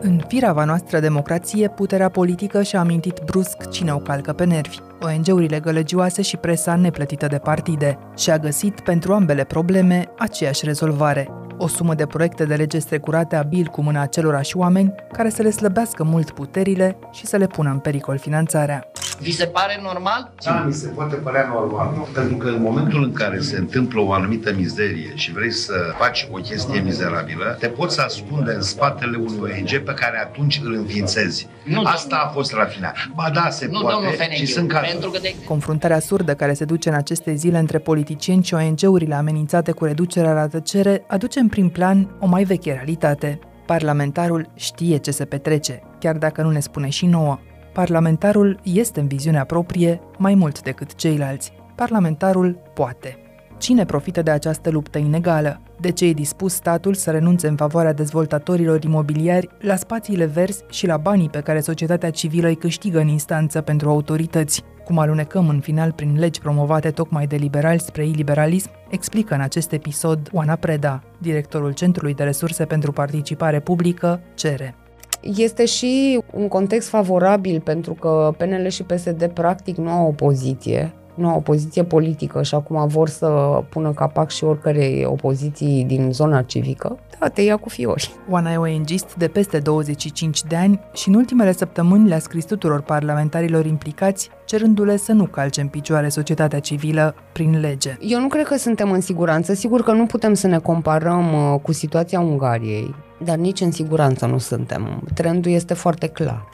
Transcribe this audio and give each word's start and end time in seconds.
În 0.00 0.22
firava 0.28 0.64
noastră 0.64 1.00
democrație, 1.00 1.68
puterea 1.68 2.08
politică 2.08 2.62
și-a 2.62 2.80
amintit 2.80 3.20
brusc 3.24 3.70
cine 3.70 3.92
o 3.92 3.98
calcă 3.98 4.32
pe 4.32 4.44
nervi. 4.44 4.78
ONG-urile 5.00 5.60
gălăgioase 5.60 6.22
și 6.22 6.36
presa 6.36 6.76
neplătită 6.76 7.26
de 7.26 7.38
partide 7.38 7.98
și 8.16 8.30
a 8.30 8.38
găsit 8.38 8.80
pentru 8.80 9.12
ambele 9.12 9.44
probleme 9.44 10.04
aceeași 10.18 10.64
rezolvare. 10.64 11.28
O 11.58 11.68
sumă 11.68 11.94
de 11.94 12.06
proiecte 12.06 12.44
de 12.44 12.54
lege 12.54 12.78
strecurate 12.78 13.36
abil 13.36 13.66
cu 13.66 13.82
mâna 13.82 14.00
acelorași 14.00 14.56
oameni 14.56 14.94
care 15.12 15.28
să 15.28 15.42
le 15.42 15.50
slăbească 15.50 16.04
mult 16.04 16.30
puterile 16.30 16.98
și 17.12 17.26
să 17.26 17.36
le 17.36 17.46
pună 17.46 17.70
în 17.70 17.78
pericol 17.78 18.18
finanțarea. 18.18 18.90
Vi 19.20 19.32
se 19.32 19.46
pare 19.46 19.80
normal? 19.82 20.32
Da, 20.44 20.62
mi 20.66 20.72
se 20.72 20.88
poate 20.88 21.14
părea 21.14 21.48
normal. 21.52 22.08
Pentru 22.14 22.36
că 22.36 22.48
în 22.48 22.62
momentul 22.62 23.02
în 23.02 23.12
care 23.12 23.40
se 23.40 23.56
întâmplă 23.58 24.00
o 24.00 24.12
anumită 24.12 24.52
mizerie 24.56 25.12
și 25.14 25.32
vrei 25.32 25.50
să 25.52 25.72
faci 25.98 26.28
o 26.30 26.36
chestie 26.36 26.80
mizerabilă, 26.80 27.56
te 27.58 27.66
poți 27.66 28.00
ascunde 28.00 28.52
în 28.52 28.62
spatele 28.62 29.16
unui 29.16 29.38
ONG 29.58 29.82
pe 29.84 29.92
care 29.94 30.18
atunci 30.18 30.60
îl 30.64 30.74
înființezi. 30.74 31.48
Nu, 31.64 31.82
Asta 31.84 32.22
a 32.24 32.28
fost 32.28 32.52
rafinat. 32.52 32.96
Ba 33.14 33.30
da, 33.34 33.50
se 33.50 33.66
nu, 33.70 33.80
poate. 33.80 33.94
domnul 33.94 34.12
Fenechiu, 34.12 34.44
și 34.44 34.52
sunt 34.52 34.68
cazuri. 34.68 34.90
pentru 34.90 35.10
că 35.10 35.18
de... 35.22 35.34
Confruntarea 35.46 35.98
surdă 35.98 36.34
care 36.34 36.52
se 36.54 36.64
duce 36.64 36.88
în 36.88 36.94
aceste 36.94 37.34
zile 37.34 37.58
între 37.58 37.78
politicieni 37.78 38.42
și 38.44 38.54
ONG-urile 38.54 39.14
amenințate 39.14 39.72
cu 39.72 39.84
reducerea 39.84 40.32
la 40.32 40.46
tăcere 40.46 41.04
aduce 41.08 41.40
în 41.40 41.48
prim 41.48 41.68
plan 41.68 42.16
o 42.20 42.26
mai 42.26 42.44
veche 42.44 42.72
realitate. 42.72 43.38
Parlamentarul 43.66 44.48
știe 44.54 44.96
ce 44.96 45.10
se 45.10 45.24
petrece, 45.24 45.82
chiar 45.98 46.16
dacă 46.16 46.42
nu 46.42 46.50
ne 46.50 46.60
spune 46.60 46.88
și 46.88 47.06
nouă. 47.06 47.38
Parlamentarul 47.76 48.60
este 48.62 49.00
în 49.00 49.06
viziunea 49.06 49.44
proprie 49.44 50.00
mai 50.18 50.34
mult 50.34 50.62
decât 50.62 50.94
ceilalți. 50.94 51.52
Parlamentarul 51.74 52.58
poate. 52.74 53.16
Cine 53.58 53.84
profită 53.84 54.22
de 54.22 54.30
această 54.30 54.70
luptă 54.70 54.98
inegală? 54.98 55.60
De 55.80 55.90
ce 55.90 56.04
e 56.06 56.12
dispus 56.12 56.54
statul 56.54 56.94
să 56.94 57.10
renunțe 57.10 57.48
în 57.48 57.56
favoarea 57.56 57.92
dezvoltatorilor 57.92 58.84
imobiliari 58.84 59.48
la 59.60 59.76
spațiile 59.76 60.24
verzi 60.24 60.64
și 60.70 60.86
la 60.86 60.96
banii 60.96 61.28
pe 61.28 61.40
care 61.40 61.60
societatea 61.60 62.10
civilă 62.10 62.48
îi 62.48 62.56
câștigă 62.56 62.98
în 62.98 63.08
instanță 63.08 63.60
pentru 63.60 63.88
autorități? 63.88 64.62
Cum 64.84 64.98
alunecăm 64.98 65.48
în 65.48 65.60
final 65.60 65.92
prin 65.92 66.18
legi 66.18 66.40
promovate 66.40 66.90
tocmai 66.90 67.26
de 67.26 67.36
liberali 67.36 67.80
spre 67.80 68.06
iliberalism, 68.06 68.70
explică 68.90 69.34
în 69.34 69.40
acest 69.40 69.72
episod 69.72 70.28
Oana 70.32 70.54
Preda, 70.54 71.02
directorul 71.18 71.72
Centrului 71.72 72.14
de 72.14 72.24
Resurse 72.24 72.64
pentru 72.64 72.92
Participare 72.92 73.60
Publică, 73.60 74.20
CERE. 74.34 74.74
Este 75.20 75.64
și 75.64 76.20
un 76.32 76.48
context 76.48 76.88
favorabil 76.88 77.60
pentru 77.60 77.94
că 77.94 78.34
PNL 78.38 78.68
și 78.68 78.82
PSD 78.82 79.30
practic 79.34 79.76
nu 79.76 79.90
au 79.90 80.06
opoziție, 80.06 80.92
nu 81.16 81.28
au 81.28 81.36
opoziție 81.36 81.84
politică 81.84 82.42
și 82.42 82.54
acum 82.54 82.86
vor 82.86 83.08
să 83.08 83.26
pună 83.68 83.92
capac 83.92 84.30
și 84.30 84.44
oricărei 84.44 85.04
opoziții 85.04 85.84
din 85.84 86.12
zona 86.12 86.42
civică, 86.42 86.98
da, 87.18 87.28
te 87.28 87.42
ia 87.42 87.56
cu 87.56 87.68
fiori. 87.68 88.10
Oana 88.30 88.52
e 88.52 88.56
ONG-ist 88.56 89.14
de 89.14 89.28
peste 89.28 89.58
25 89.58 90.42
de 90.42 90.56
ani 90.56 90.80
și 90.92 91.08
în 91.08 91.14
ultimele 91.14 91.52
săptămâni 91.52 92.08
le-a 92.08 92.18
scris 92.18 92.44
tuturor 92.44 92.80
parlamentarilor 92.80 93.66
implicați, 93.66 94.30
cerându-le 94.44 94.96
să 94.96 95.12
nu 95.12 95.24
calce 95.24 95.60
în 95.60 95.68
picioare 95.68 96.08
societatea 96.08 96.60
civilă 96.60 97.14
prin 97.32 97.60
lege. 97.60 97.96
Eu 98.00 98.20
nu 98.20 98.28
cred 98.28 98.46
că 98.46 98.56
suntem 98.56 98.90
în 98.90 99.00
siguranță. 99.00 99.54
Sigur 99.54 99.82
că 99.82 99.92
nu 99.92 100.06
putem 100.06 100.34
să 100.34 100.46
ne 100.46 100.58
comparăm 100.58 101.52
uh, 101.52 101.60
cu 101.62 101.72
situația 101.72 102.20
Ungariei, 102.20 102.94
dar 103.24 103.36
nici 103.36 103.60
în 103.60 103.70
siguranță 103.70 104.26
nu 104.26 104.38
suntem. 104.38 105.02
Trendul 105.14 105.52
este 105.52 105.74
foarte 105.74 106.06
clar. 106.06 106.46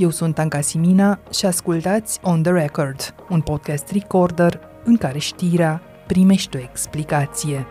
Eu 0.00 0.10
sunt 0.10 0.38
Anca 0.38 0.60
Simina 0.60 1.20
și 1.30 1.46
ascultați 1.46 2.18
On 2.22 2.42
The 2.42 2.52
Record, 2.52 3.14
un 3.30 3.40
podcast 3.40 3.90
recorder 3.90 4.60
în 4.84 4.96
care 4.96 5.18
știrea 5.18 5.82
primește 6.06 6.56
o 6.56 6.60
explicație. 6.60 7.66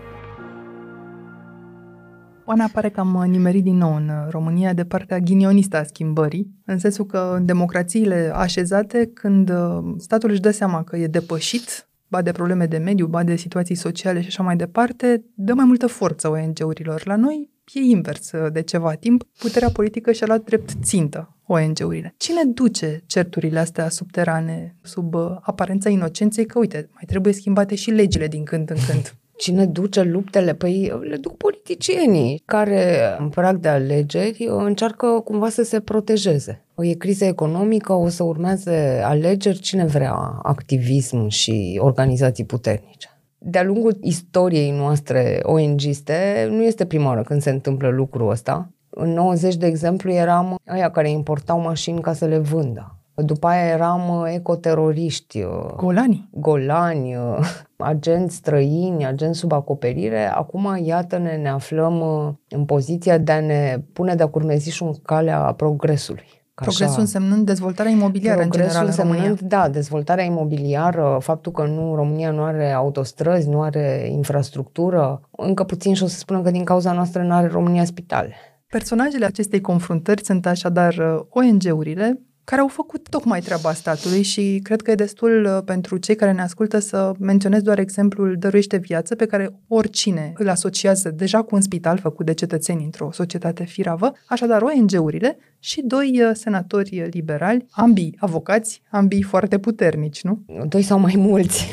Oana 2.46 2.70
pare 2.74 2.90
că 2.90 3.00
am 3.00 3.26
nimerit 3.28 3.64
din 3.64 3.78
nou 3.78 3.96
în 3.96 4.12
România 4.30 4.74
de 4.74 4.86
partea 4.86 5.20
ghinionistă 5.20 5.78
a 5.78 5.84
schimbării, 5.84 6.52
în 6.66 6.80
sensul 6.80 7.06
că 7.06 7.34
în 7.38 7.46
democrațiile 7.46 8.32
așezate, 8.34 9.12
când 9.14 9.52
statul 9.98 10.30
își 10.30 10.42
dă 10.42 10.52
seama 10.52 10.84
că 10.84 10.98
e 10.98 11.08
depășit, 11.08 11.90
ba 12.08 12.22
de 12.22 12.32
probleme 12.32 12.66
de 12.66 12.78
mediu, 12.78 13.08
ba 13.08 13.24
de 13.24 13.36
situații 13.36 13.76
sociale 13.76 14.22
și 14.22 14.28
așa 14.28 14.44
mai 14.44 14.56
departe, 14.56 15.24
dă 15.34 15.54
mai 15.54 15.66
multă 15.66 15.88
forță 15.88 16.30
ONG-urilor. 16.30 17.02
La 17.06 17.16
noi 17.16 17.50
e 17.74 17.80
invers 17.80 18.32
de 18.52 18.62
ceva 18.62 18.94
timp. 18.94 19.24
Puterea 19.40 19.70
politică 19.70 20.12
și-a 20.12 20.28
luat 20.28 20.44
drept 20.44 20.72
țintă 20.82 21.34
ONG-urile. 21.52 22.14
Cine 22.18 22.44
duce 22.44 23.04
certurile 23.06 23.60
astea 23.60 23.90
subterane 23.90 24.76
sub 24.84 25.14
uh, 25.14 25.38
aparența 25.42 25.90
inocenței 25.90 26.46
că, 26.46 26.60
uite, 26.60 26.90
mai 26.92 27.04
trebuie 27.08 27.34
schimbate 27.34 27.76
și 27.76 27.92
legile 27.92 28.28
din 28.28 28.44
când 28.44 28.70
în 28.70 28.78
când? 28.88 29.14
Cine 29.38 29.66
duce 29.66 30.02
luptele? 30.02 30.54
Păi 30.54 30.92
le 31.02 31.16
duc 31.16 31.38
politicienii 31.38 32.42
care, 32.46 33.00
în 33.20 33.30
prag 33.30 33.58
de 33.58 33.68
alegeri, 33.68 34.48
încearcă 34.50 35.08
cumva 35.24 35.50
să 35.50 35.64
se 35.64 35.80
protejeze. 35.80 36.66
O 36.76 36.84
e 36.84 36.94
criză 36.94 37.26
economică, 37.26 37.94
o 37.94 38.08
să 38.08 38.24
urmeze 38.24 39.02
alegeri, 39.04 39.60
cine 39.60 39.86
vrea 39.86 40.14
activism 40.42 41.28
și 41.28 41.80
organizații 41.82 42.46
puternice. 42.46 43.08
De-a 43.38 43.64
lungul 43.64 43.98
istoriei 44.02 44.72
noastre 44.72 45.40
ONG-ste, 45.44 46.48
nu 46.50 46.64
este 46.64 46.86
prima 46.86 47.08
oară 47.08 47.22
când 47.22 47.42
se 47.42 47.50
întâmplă 47.50 47.90
lucrul 47.90 48.30
ăsta. 48.30 48.70
În 48.90 49.14
90, 49.14 49.56
de 49.56 49.66
exemplu, 49.66 50.12
eram 50.12 50.56
aia 50.66 50.92
care 50.92 51.10
importau 51.10 51.60
mașini 51.60 52.02
ca 52.02 52.14
să 52.14 52.26
le 52.26 52.38
vândă. 52.38 52.94
După 53.16 53.48
aia 53.48 53.66
eram 53.66 54.26
ecoteroriști. 54.34 55.46
Golani. 55.76 56.30
Golani, 56.32 57.16
agenți 57.78 58.36
străini, 58.36 59.06
agenți 59.06 59.40
sub 59.40 59.52
acoperire. 59.52 60.32
Acum, 60.34 60.80
iată-ne, 60.84 61.36
ne 61.36 61.50
aflăm 61.50 62.02
în 62.50 62.66
poziția 62.66 63.18
de 63.18 63.32
a 63.32 63.40
ne 63.40 63.82
pune 63.94 64.16
de-a 64.16 64.28
curmezișul 64.28 64.88
în 64.88 64.94
calea 65.04 65.40
progresului. 65.40 66.40
Progresul 66.54 66.86
așa, 66.86 67.02
însemnând 67.02 67.46
dezvoltarea 67.46 67.92
imobiliară 67.92 68.42
în 68.42 68.50
general 68.50 68.86
în 68.86 68.94
România. 68.96 69.36
Da, 69.42 69.70
dezvoltarea 69.70 70.24
imobiliară, 70.24 71.18
faptul 71.22 71.52
că 71.52 71.64
nu 71.64 71.96
România 71.96 72.32
nu 72.32 72.44
are 72.44 72.72
autostrăzi, 72.72 73.50
nu 73.50 73.62
are 73.62 74.10
infrastructură, 74.12 75.22
încă 75.32 75.64
puțin 75.64 75.94
și 75.94 76.04
o 76.04 76.08
să 76.08 76.18
spună 76.18 76.42
că 76.42 76.52
din 76.52 76.64
cauza 76.64 76.92
noastră 76.92 77.24
nu 77.24 77.34
are 77.34 77.48
România 77.48 77.86
spitale. 77.86 78.34
Personajele 78.70 79.26
acestei 79.26 79.62
confruntări 79.62 80.24
sunt 80.24 80.46
așadar 80.46 80.96
uh, 80.98 81.26
ONG-urile, 81.30 82.22
care 82.44 82.62
au 82.62 82.68
făcut 82.68 83.10
tocmai 83.10 83.40
treaba 83.40 83.74
statului 83.74 84.22
și 84.22 84.60
cred 84.64 84.82
că 84.82 84.92
e 84.92 84.96
destul 84.96 85.46
uh, 85.46 85.64
pentru 85.66 85.98
cei 85.98 86.16
care 86.16 86.32
ne 86.32 86.42
ascultă 86.42 86.80
să 86.80 87.12
menționez 87.20 87.62
doar 87.62 87.80
exemplul 87.80 88.36
Dăruiește 88.40 88.78
Viață, 88.78 89.16
pe 89.16 89.26
care 89.26 89.60
oricine 89.68 90.34
îl 90.36 90.50
asociază 90.50 91.10
deja 91.10 91.42
cu 91.42 91.56
un 91.56 91.62
spital 91.62 91.98
făcut 91.98 92.26
de 92.26 92.34
cetățeni 92.34 92.84
într-o 92.84 93.10
societate 93.12 93.64
firavă, 93.64 94.12
așadar 94.28 94.62
ONG-urile 94.62 95.38
și 95.60 95.82
doi 95.82 96.22
uh, 96.22 96.32
senatori 96.34 97.08
liberali, 97.12 97.66
ambii 97.72 98.16
avocați, 98.20 98.82
ambii 98.90 99.22
foarte 99.22 99.60
puternici, 99.60 100.24
nu? 100.24 100.46
Doi 100.68 100.82
sau 100.82 101.00
mai 101.00 101.14
mulți. 101.18 101.68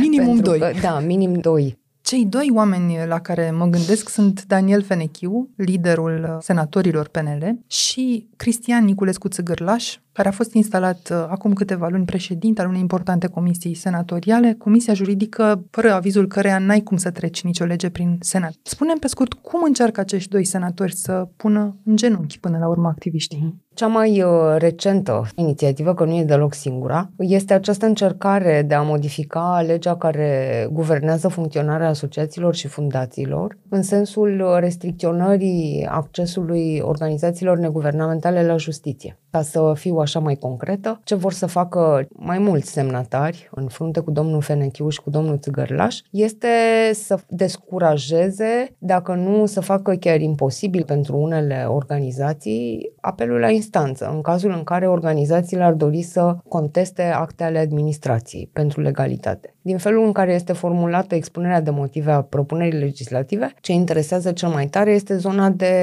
Minimum 0.00 0.38
doi. 0.38 0.58
Că, 0.58 0.70
da, 0.80 1.00
minim 1.00 1.32
doi. 1.32 1.80
Cei 2.02 2.24
doi 2.26 2.50
oameni 2.54 3.06
la 3.06 3.20
care 3.20 3.50
mă 3.50 3.66
gândesc 3.66 4.08
sunt 4.08 4.44
Daniel 4.44 4.82
Fenechiu, 4.82 5.48
liderul 5.56 6.38
senatorilor 6.40 7.08
PNL, 7.08 7.58
și 7.66 8.28
Cristian 8.36 8.84
Niculescu 8.84 9.28
Țăgărlaș, 9.28 9.96
care 10.12 10.28
a 10.28 10.32
fost 10.32 10.54
instalat 10.54 11.08
uh, 11.10 11.26
acum 11.28 11.52
câteva 11.52 11.88
luni 11.88 12.04
președinte 12.04 12.60
al 12.60 12.68
unei 12.68 12.80
importante 12.80 13.26
comisii 13.26 13.74
senatoriale, 13.74 14.54
comisia 14.58 14.94
juridică, 14.94 15.64
fără 15.70 15.92
avizul 15.92 16.26
căreia 16.26 16.58
n-ai 16.58 16.80
cum 16.80 16.96
să 16.96 17.10
treci 17.10 17.42
nicio 17.42 17.64
lege 17.64 17.90
prin 17.90 18.18
Senat. 18.20 18.54
Spunem 18.62 18.98
pe 18.98 19.06
scurt 19.06 19.32
cum 19.32 19.62
încearcă 19.62 20.00
acești 20.00 20.30
doi 20.30 20.44
senatori 20.44 20.94
să 20.94 21.28
pună 21.36 21.76
în 21.84 21.96
genunchi 21.96 22.40
până 22.40 22.58
la 22.58 22.68
urmă 22.68 22.88
activiștii. 22.88 23.60
Cea 23.74 23.86
mai 23.86 24.22
uh, 24.22 24.30
recentă 24.56 25.26
inițiativă, 25.34 25.94
că 25.94 26.04
nu 26.04 26.16
e 26.16 26.24
deloc 26.24 26.54
singura, 26.54 27.10
este 27.18 27.54
această 27.54 27.86
încercare 27.86 28.64
de 28.68 28.74
a 28.74 28.82
modifica 28.82 29.62
legea 29.66 29.96
care 29.96 30.68
guvernează 30.72 31.28
funcționarea 31.28 31.88
asociațiilor 31.88 32.54
și 32.54 32.66
fundațiilor, 32.66 33.58
în 33.68 33.82
sensul 33.82 34.56
restricționării 34.58 35.86
accesului 35.90 36.80
organizațiilor 36.84 37.58
neguvernamentale 37.58 38.46
la 38.46 38.56
justiție. 38.56 39.18
Ca 39.30 39.42
să 39.42 39.72
fiu 39.76 39.98
așa 40.02 40.18
mai 40.18 40.34
concretă, 40.34 41.00
ce 41.04 41.14
vor 41.14 41.32
să 41.32 41.46
facă 41.46 42.06
mai 42.12 42.38
mulți 42.38 42.72
semnatari 42.72 43.48
în 43.54 43.66
frunte 43.66 44.00
cu 44.00 44.10
domnul 44.10 44.40
Fenechiuș 44.40 44.94
și 44.94 45.00
cu 45.00 45.10
domnul 45.10 45.38
Țigărlaș 45.38 45.98
este 46.10 46.48
să 46.92 47.18
descurajeze, 47.28 48.74
dacă 48.78 49.14
nu 49.14 49.46
să 49.46 49.60
facă 49.60 49.94
chiar 49.94 50.20
imposibil 50.20 50.84
pentru 50.84 51.16
unele 51.16 51.64
organizații, 51.68 52.92
apelul 53.00 53.38
la 53.38 53.50
instanță, 53.50 54.10
în 54.14 54.20
cazul 54.20 54.50
în 54.50 54.64
care 54.64 54.88
organizațiile 54.88 55.62
ar 55.62 55.72
dori 55.72 56.02
să 56.02 56.36
conteste 56.48 57.02
acte 57.02 57.44
ale 57.44 57.58
administrației 57.58 58.50
pentru 58.52 58.80
legalitate. 58.80 59.54
Din 59.62 59.78
felul 59.78 60.04
în 60.04 60.12
care 60.12 60.32
este 60.32 60.52
formulată 60.52 61.14
expunerea 61.14 61.60
de 61.60 61.70
motive 61.70 62.10
a 62.10 62.22
propunerii 62.22 62.78
legislative, 62.78 63.54
ce 63.60 63.72
interesează 63.72 64.32
cel 64.32 64.48
mai 64.48 64.66
tare 64.66 64.92
este 64.92 65.16
zona 65.16 65.50
de 65.50 65.74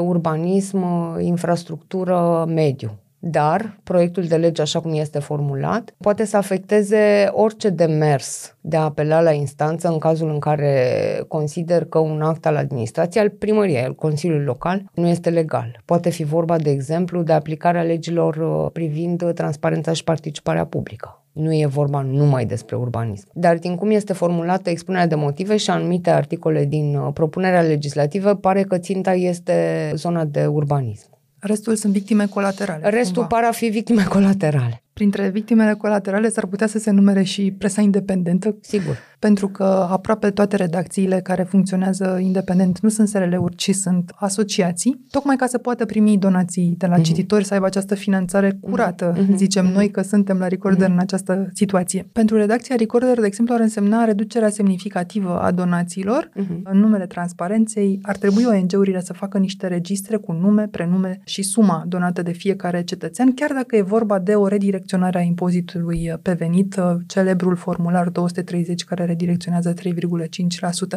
urbanism, 0.00 0.84
infrastructură, 1.20 2.44
mediu 2.48 2.90
dar 3.30 3.78
proiectul 3.82 4.22
de 4.22 4.36
lege, 4.36 4.62
așa 4.62 4.80
cum 4.80 4.94
este 4.94 5.18
formulat, 5.18 5.94
poate 6.00 6.24
să 6.24 6.36
afecteze 6.36 7.28
orice 7.30 7.68
demers 7.68 8.56
de 8.60 8.76
a 8.76 8.82
apela 8.82 9.20
la 9.20 9.32
instanță 9.32 9.88
în 9.88 9.98
cazul 9.98 10.28
în 10.28 10.38
care 10.38 10.84
consider 11.28 11.84
că 11.84 11.98
un 11.98 12.22
act 12.22 12.46
al 12.46 12.56
administrației, 12.56 13.22
al 13.22 13.30
primăriei, 13.30 13.82
al 13.82 13.94
Consiliului 13.94 14.44
Local, 14.44 14.84
nu 14.94 15.06
este 15.06 15.30
legal. 15.30 15.80
Poate 15.84 16.10
fi 16.10 16.24
vorba, 16.24 16.58
de 16.58 16.70
exemplu, 16.70 17.22
de 17.22 17.32
aplicarea 17.32 17.82
legilor 17.82 18.36
uh, 18.36 18.70
privind 18.72 19.32
transparența 19.34 19.92
și 19.92 20.04
participarea 20.04 20.66
publică. 20.66 21.20
Nu 21.32 21.54
e 21.54 21.66
vorba 21.66 22.00
numai 22.00 22.44
despre 22.44 22.76
urbanism. 22.76 23.28
Dar 23.32 23.56
din 23.56 23.74
cum 23.74 23.90
este 23.90 24.12
formulată 24.12 24.70
expunerea 24.70 25.06
de 25.06 25.14
motive 25.14 25.56
și 25.56 25.70
anumite 25.70 26.10
articole 26.10 26.64
din 26.64 26.96
uh, 26.96 27.12
propunerea 27.12 27.60
legislativă, 27.60 28.34
pare 28.34 28.62
că 28.62 28.78
ținta 28.78 29.12
este 29.12 29.90
zona 29.94 30.24
de 30.24 30.46
urbanism. 30.46 31.15
Restul 31.46 31.76
sunt 31.76 31.92
victime 31.92 32.26
colaterale. 32.26 32.88
Restul 32.88 33.22
cumva. 33.22 33.36
par 33.36 33.44
a 33.44 33.52
fi 33.52 33.66
victime 33.66 34.04
colaterale. 34.04 34.82
Printre 34.92 35.28
victimele 35.28 35.72
colaterale 35.72 36.28
s-ar 36.28 36.46
putea 36.46 36.66
să 36.66 36.78
se 36.78 36.90
numere 36.90 37.22
și 37.22 37.54
presa 37.58 37.80
independentă. 37.80 38.56
Sigur 38.60 38.98
pentru 39.18 39.48
că 39.48 39.86
aproape 39.90 40.30
toate 40.30 40.56
redacțiile 40.56 41.20
care 41.20 41.42
funcționează 41.42 42.18
independent 42.20 42.80
nu 42.80 42.88
sunt 42.88 43.08
SRL-uri, 43.08 43.54
ci 43.54 43.70
sunt 43.70 44.12
asociații, 44.14 45.04
tocmai 45.10 45.36
ca 45.36 45.46
să 45.46 45.58
poată 45.58 45.84
primi 45.84 46.18
donații 46.18 46.74
de 46.78 46.86
la 46.86 46.98
mm-hmm. 46.98 47.02
cititori, 47.02 47.44
să 47.44 47.54
aibă 47.54 47.66
această 47.66 47.94
finanțare 47.94 48.58
curată, 48.60 49.12
mm-hmm. 49.12 49.34
zicem 49.34 49.70
mm-hmm. 49.70 49.74
noi 49.74 49.90
că 49.90 50.02
suntem 50.02 50.38
la 50.38 50.48
Recorder 50.48 50.88
mm-hmm. 50.88 50.92
în 50.92 50.98
această 50.98 51.48
situație. 51.54 52.08
Pentru 52.12 52.36
redacția 52.36 52.76
Recorder, 52.76 53.20
de 53.20 53.26
exemplu, 53.26 53.54
ar 53.54 53.60
însemna 53.60 54.04
reducerea 54.04 54.48
semnificativă 54.48 55.40
a 55.40 55.50
donațiilor 55.50 56.30
mm-hmm. 56.30 56.62
în 56.62 56.78
numele 56.78 57.06
transparenței. 57.06 57.98
Ar 58.02 58.16
trebui 58.16 58.44
ONG-urile 58.44 59.00
să 59.00 59.12
facă 59.12 59.38
niște 59.38 59.66
registre 59.66 60.16
cu 60.16 60.32
nume, 60.32 60.68
prenume 60.70 61.20
și 61.24 61.42
suma 61.42 61.84
donată 61.88 62.22
de 62.22 62.32
fiecare 62.32 62.82
cetățean, 62.82 63.34
chiar 63.34 63.52
dacă 63.52 63.76
e 63.76 63.82
vorba 63.82 64.18
de 64.18 64.34
o 64.34 64.46
redirecționare 64.46 65.18
a 65.18 65.22
impozitului 65.22 66.12
pe 66.22 66.32
venit, 66.32 66.80
celebrul 67.06 67.56
formular 67.56 68.08
230 68.08 68.84
care 68.84 69.04
redirecționează 69.06 69.74
3,5%. 69.74 69.82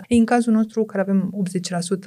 În 0.09 0.25
cazul 0.25 0.53
nostru, 0.53 0.83
care 0.83 1.01
avem 1.01 1.33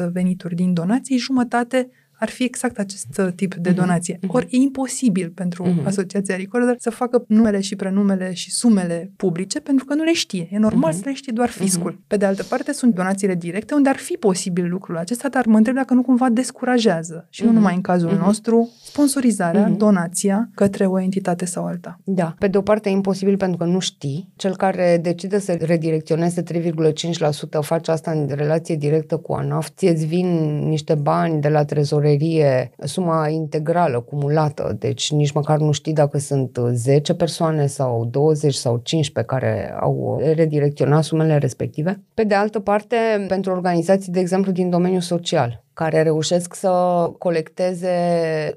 80% 0.06 0.10
venituri 0.12 0.54
din 0.54 0.72
donații, 0.72 1.16
jumătate 1.16 1.88
ar 2.22 2.28
fi 2.28 2.44
exact 2.44 2.78
acest 2.78 3.18
uh, 3.18 3.28
tip 3.34 3.54
de 3.54 3.70
mhm. 3.70 3.78
donație. 3.78 4.16
Uh-huh. 4.16 4.28
Ori 4.28 4.46
e 4.50 4.56
imposibil 4.56 5.30
pentru 5.34 5.64
uh-huh. 5.64 5.84
Asociația 5.84 6.36
Recorder 6.36 6.74
să 6.78 6.90
facă 6.90 7.24
numele 7.28 7.60
și 7.60 7.76
prenumele 7.76 8.32
și 8.32 8.50
sumele 8.50 9.12
publice 9.16 9.60
pentru 9.60 9.84
că 9.84 9.94
nu 9.94 10.02
le 10.02 10.12
știe. 10.12 10.48
E 10.50 10.58
normal 10.58 10.92
uh-huh. 10.92 10.96
să 10.96 11.02
le 11.04 11.12
știe 11.12 11.32
doar 11.34 11.48
fiscul. 11.48 11.92
Uh-huh. 11.92 12.06
Pe 12.06 12.16
de 12.16 12.24
altă 12.24 12.42
parte, 12.42 12.72
sunt 12.72 12.94
donațiile 12.94 13.34
directe 13.34 13.74
unde 13.74 13.88
ar 13.88 13.96
fi 13.96 14.12
posibil 14.12 14.68
lucrul 14.68 14.96
acesta, 14.96 15.28
dar 15.28 15.46
mă 15.46 15.56
întreb 15.56 15.74
dacă 15.74 15.94
nu 15.94 16.02
cumva 16.02 16.28
descurajează 16.28 17.26
și 17.30 17.42
uh-huh. 17.42 17.46
nu 17.46 17.52
numai 17.52 17.74
în 17.74 17.80
cazul 17.80 18.14
uh-huh. 18.14 18.24
nostru, 18.24 18.70
sponsorizarea, 18.82 19.68
uh-huh. 19.68 19.76
donația 19.76 20.50
către 20.54 20.86
o 20.86 21.00
entitate 21.00 21.44
sau 21.44 21.64
alta. 21.64 22.00
Da. 22.04 22.34
Pe 22.38 22.48
de 22.48 22.58
o 22.58 22.62
parte 22.62 22.88
e 22.88 22.92
imposibil 22.92 23.36
pentru 23.36 23.56
că 23.56 23.64
nu 23.64 23.78
știi. 23.78 24.32
Cel 24.36 24.56
care 24.56 24.98
decide 25.02 25.38
să 25.38 25.56
redirecționeze 25.60 26.42
3,5% 26.42 27.60
face 27.60 27.90
asta 27.90 28.10
în 28.10 28.28
relație 28.34 28.76
directă 28.76 29.16
cu 29.16 29.32
ANAF. 29.32 29.68
Ți-ți 29.76 30.06
vin 30.06 30.58
niște 30.68 30.94
bani 30.94 31.40
de 31.40 31.48
la 31.48 31.64
trezorerie 31.64 32.11
librărie 32.12 32.70
suma 32.84 33.28
integrală, 33.28 34.00
cumulată, 34.00 34.76
deci 34.78 35.12
nici 35.12 35.32
măcar 35.32 35.58
nu 35.58 35.72
știi 35.72 35.92
dacă 35.92 36.18
sunt 36.18 36.58
10 36.72 37.14
persoane 37.14 37.66
sau 37.66 38.04
20 38.10 38.54
sau 38.54 38.80
15 38.82 39.34
care 39.34 39.74
au 39.80 40.20
redirecționat 40.34 41.02
sumele 41.02 41.38
respective. 41.38 42.02
Pe 42.14 42.24
de 42.24 42.34
altă 42.34 42.60
parte, 42.60 42.96
pentru 43.28 43.52
organizații, 43.52 44.12
de 44.12 44.20
exemplu, 44.20 44.52
din 44.52 44.70
domeniul 44.70 45.00
social, 45.00 45.61
care 45.74 46.02
reușesc 46.02 46.54
să 46.54 46.70
colecteze 47.18 47.90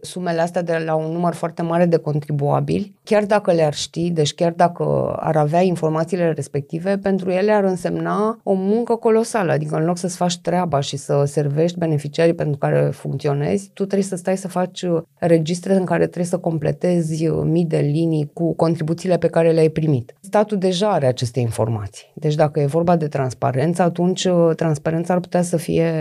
sumele 0.02 0.42
astea 0.42 0.62
de 0.62 0.84
la 0.86 0.96
un 0.96 1.12
număr 1.12 1.34
foarte 1.34 1.62
mare 1.62 1.86
de 1.86 1.98
contribuabili, 1.98 2.94
chiar 3.04 3.26
dacă 3.26 3.52
le-ar 3.52 3.74
ști, 3.74 4.10
deci 4.10 4.34
chiar 4.34 4.52
dacă 4.52 5.16
ar 5.20 5.36
avea 5.36 5.62
informațiile 5.62 6.32
respective, 6.32 6.98
pentru 6.98 7.30
ele 7.30 7.52
ar 7.52 7.64
însemna 7.64 8.40
o 8.44 8.54
muncă 8.54 8.96
colosală, 8.96 9.52
adică 9.52 9.76
în 9.76 9.86
loc 9.86 9.98
să-ți 9.98 10.16
faci 10.16 10.38
treaba 10.38 10.80
și 10.80 10.98
să 10.98 11.24
servești 11.26 11.78
beneficiarii 11.78 12.34
pentru 12.34 12.58
care 12.58 12.90
funcționezi, 12.94 13.70
tu 13.74 13.84
trebuie 13.84 14.08
să 14.08 14.16
stai 14.16 14.38
să 14.38 14.48
faci 14.48 14.86
registre 15.16 15.76
în 15.76 15.86
care 15.86 16.04
trebuie 16.04 16.26
să 16.26 16.38
completezi 16.38 17.28
mii 17.28 17.66
de 17.66 17.78
linii 17.78 18.30
cu 18.34 18.54
contribuțiile 18.56 19.18
pe 19.18 19.28
care 19.28 19.52
le-ai 19.52 19.70
primit. 19.70 20.16
Statul 20.20 20.58
deja 20.58 20.90
are 20.90 21.08
aceste 21.08 21.40
informații. 21.40 22.12
Deci 22.14 22.36
dacă 22.36 22.60
e 22.60 22.66
vorba 22.66 22.96
de 22.96 23.08
transparență, 23.08 23.82
atunci 23.82 24.28
transparența 24.56 25.14
ar 25.14 25.20
putea 25.20 25.42
să 25.42 25.58
fie 25.58 25.92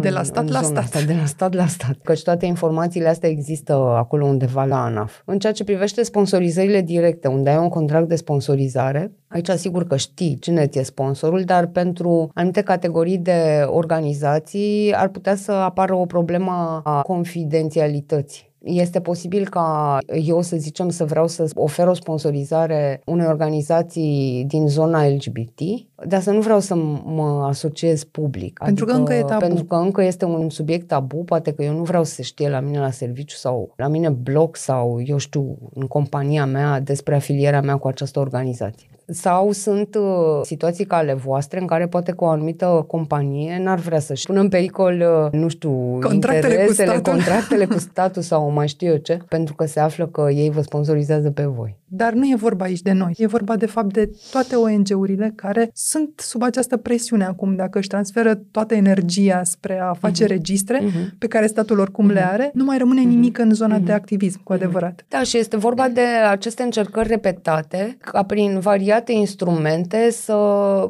de 0.00 0.08
la 0.08 0.22
stat 0.22 0.44
în 0.44 0.52
la 0.52 0.62
stat. 0.64 0.82
Asta, 0.82 1.00
de 1.00 1.14
la 1.14 1.24
stat 1.24 1.54
la 1.54 1.66
stat. 1.66 1.96
Căci 2.02 2.22
toate 2.22 2.46
informațiile 2.46 3.08
astea 3.08 3.28
există 3.28 3.72
acolo 3.72 4.26
undeva 4.26 4.64
la 4.64 4.84
ANAF. 4.84 5.22
În 5.24 5.38
ceea 5.38 5.52
ce 5.52 5.64
privește 5.64 6.02
sponsorizările 6.02 6.80
directe, 6.80 7.28
unde 7.28 7.50
ai 7.50 7.56
un 7.56 7.68
contract 7.68 8.08
de 8.08 8.16
sponsorizare, 8.16 9.12
aici 9.28 9.48
sigur 9.48 9.86
că 9.86 9.96
știi 9.96 10.38
cine 10.40 10.66
ți-e 10.66 10.82
sponsorul, 10.82 11.42
dar 11.42 11.66
pentru 11.66 12.30
anumite 12.34 12.62
categorii 12.62 13.18
de 13.18 13.64
organizații 13.66 14.94
ar 14.94 15.08
putea 15.08 15.34
să 15.34 15.52
apară 15.52 15.94
o 15.94 16.06
problemă 16.06 16.80
a 16.84 17.02
confidențialității. 17.02 18.52
Este 18.64 19.00
posibil 19.00 19.48
ca 19.48 19.98
eu, 20.24 20.42
să 20.42 20.56
zicem, 20.56 20.88
să 20.88 21.04
vreau 21.04 21.26
să 21.26 21.50
ofer 21.54 21.86
o 21.86 21.94
sponsorizare 21.94 23.00
unei 23.04 23.26
organizații 23.26 24.44
din 24.48 24.68
zona 24.68 25.06
LGBT, 25.06 25.60
dar 26.06 26.20
să 26.20 26.30
nu 26.30 26.40
vreau 26.40 26.60
să 26.60 26.74
mă 27.04 27.44
asociez 27.48 28.04
public. 28.04 28.58
Pentru 28.64 28.84
adică, 28.84 28.96
că 28.96 28.98
încă 28.98 29.14
e 29.14 29.22
tabu. 29.22 29.44
Pentru 29.44 29.64
că 29.64 29.74
încă 29.74 30.02
este 30.02 30.24
un 30.24 30.50
subiect 30.50 30.86
tabu, 30.86 31.16
poate 31.16 31.52
că 31.52 31.62
eu 31.62 31.74
nu 31.74 31.82
vreau 31.82 32.04
să 32.04 32.22
știe 32.22 32.48
la 32.48 32.60
mine 32.60 32.78
la 32.78 32.90
serviciu 32.90 33.36
sau 33.36 33.72
la 33.76 33.88
mine 33.88 34.08
blog 34.08 34.56
sau, 34.56 35.02
eu 35.04 35.16
știu, 35.16 35.56
în 35.74 35.86
compania 35.86 36.46
mea 36.46 36.80
despre 36.80 37.14
afilierea 37.14 37.60
mea 37.60 37.76
cu 37.76 37.88
această 37.88 38.18
organizație. 38.18 38.88
Sau 39.06 39.52
sunt 39.52 39.94
uh, 39.94 40.40
situații 40.42 40.84
ca 40.84 40.96
ale 40.96 41.14
voastre 41.14 41.60
în 41.60 41.66
care 41.66 41.86
poate 41.86 42.12
cu 42.12 42.24
o 42.24 42.28
anumită 42.28 42.84
companie 42.86 43.58
n-ar 43.62 43.78
vrea 43.78 43.98
să-și 43.98 44.26
pună 44.26 44.40
în 44.40 44.48
pericol, 44.48 45.04
uh, 45.24 45.32
nu 45.40 45.48
știu, 45.48 45.98
contractele 46.02 46.52
interesele, 46.52 46.90
cu 46.90 46.92
statul. 46.92 47.12
contractele 47.12 47.64
cu 47.64 47.78
statul 47.78 48.22
sau 48.22 48.50
mai 48.50 48.68
știu 48.68 48.88
eu 48.88 48.96
ce, 48.96 49.18
pentru 49.28 49.54
că 49.54 49.66
se 49.66 49.80
află 49.80 50.06
că 50.06 50.30
ei 50.30 50.50
vă 50.50 50.60
sponsorizează 50.60 51.30
pe 51.30 51.44
voi. 51.44 51.76
Dar 51.96 52.12
nu 52.12 52.24
e 52.24 52.34
vorba 52.36 52.64
aici 52.64 52.82
de 52.82 52.92
noi, 52.92 53.14
e 53.16 53.26
vorba 53.26 53.56
de 53.56 53.66
fapt 53.66 53.92
de 53.92 54.10
toate 54.30 54.54
ONG-urile 54.54 55.32
care 55.34 55.70
sunt 55.72 56.10
sub 56.16 56.42
această 56.42 56.76
presiune 56.76 57.24
acum, 57.24 57.56
dacă 57.56 57.78
își 57.78 57.88
transferă 57.88 58.34
toată 58.34 58.74
energia 58.74 59.42
spre 59.42 59.80
a 59.80 59.92
face 59.92 60.24
uh-huh. 60.24 60.28
registre 60.28 60.82
uh-huh. 60.82 61.18
pe 61.18 61.26
care 61.26 61.46
statul 61.46 61.78
oricum 61.78 62.10
uh-huh. 62.10 62.14
le 62.14 62.26
are, 62.26 62.50
nu 62.54 62.64
mai 62.64 62.78
rămâne 62.78 63.00
nimic 63.00 63.38
uh-huh. 63.38 63.42
în 63.42 63.54
zona 63.54 63.78
uh-huh. 63.78 63.84
de 63.84 63.92
activism, 63.92 64.42
cu 64.42 64.52
adevărat. 64.52 65.04
Da, 65.08 65.22
și 65.22 65.38
este 65.38 65.56
vorba 65.56 65.88
de 65.88 66.04
aceste 66.30 66.62
încercări 66.62 67.08
repetate, 67.08 67.96
ca 68.00 68.22
prin 68.22 68.58
variate 68.58 69.12
instrumente 69.12 70.10
să 70.10 70.34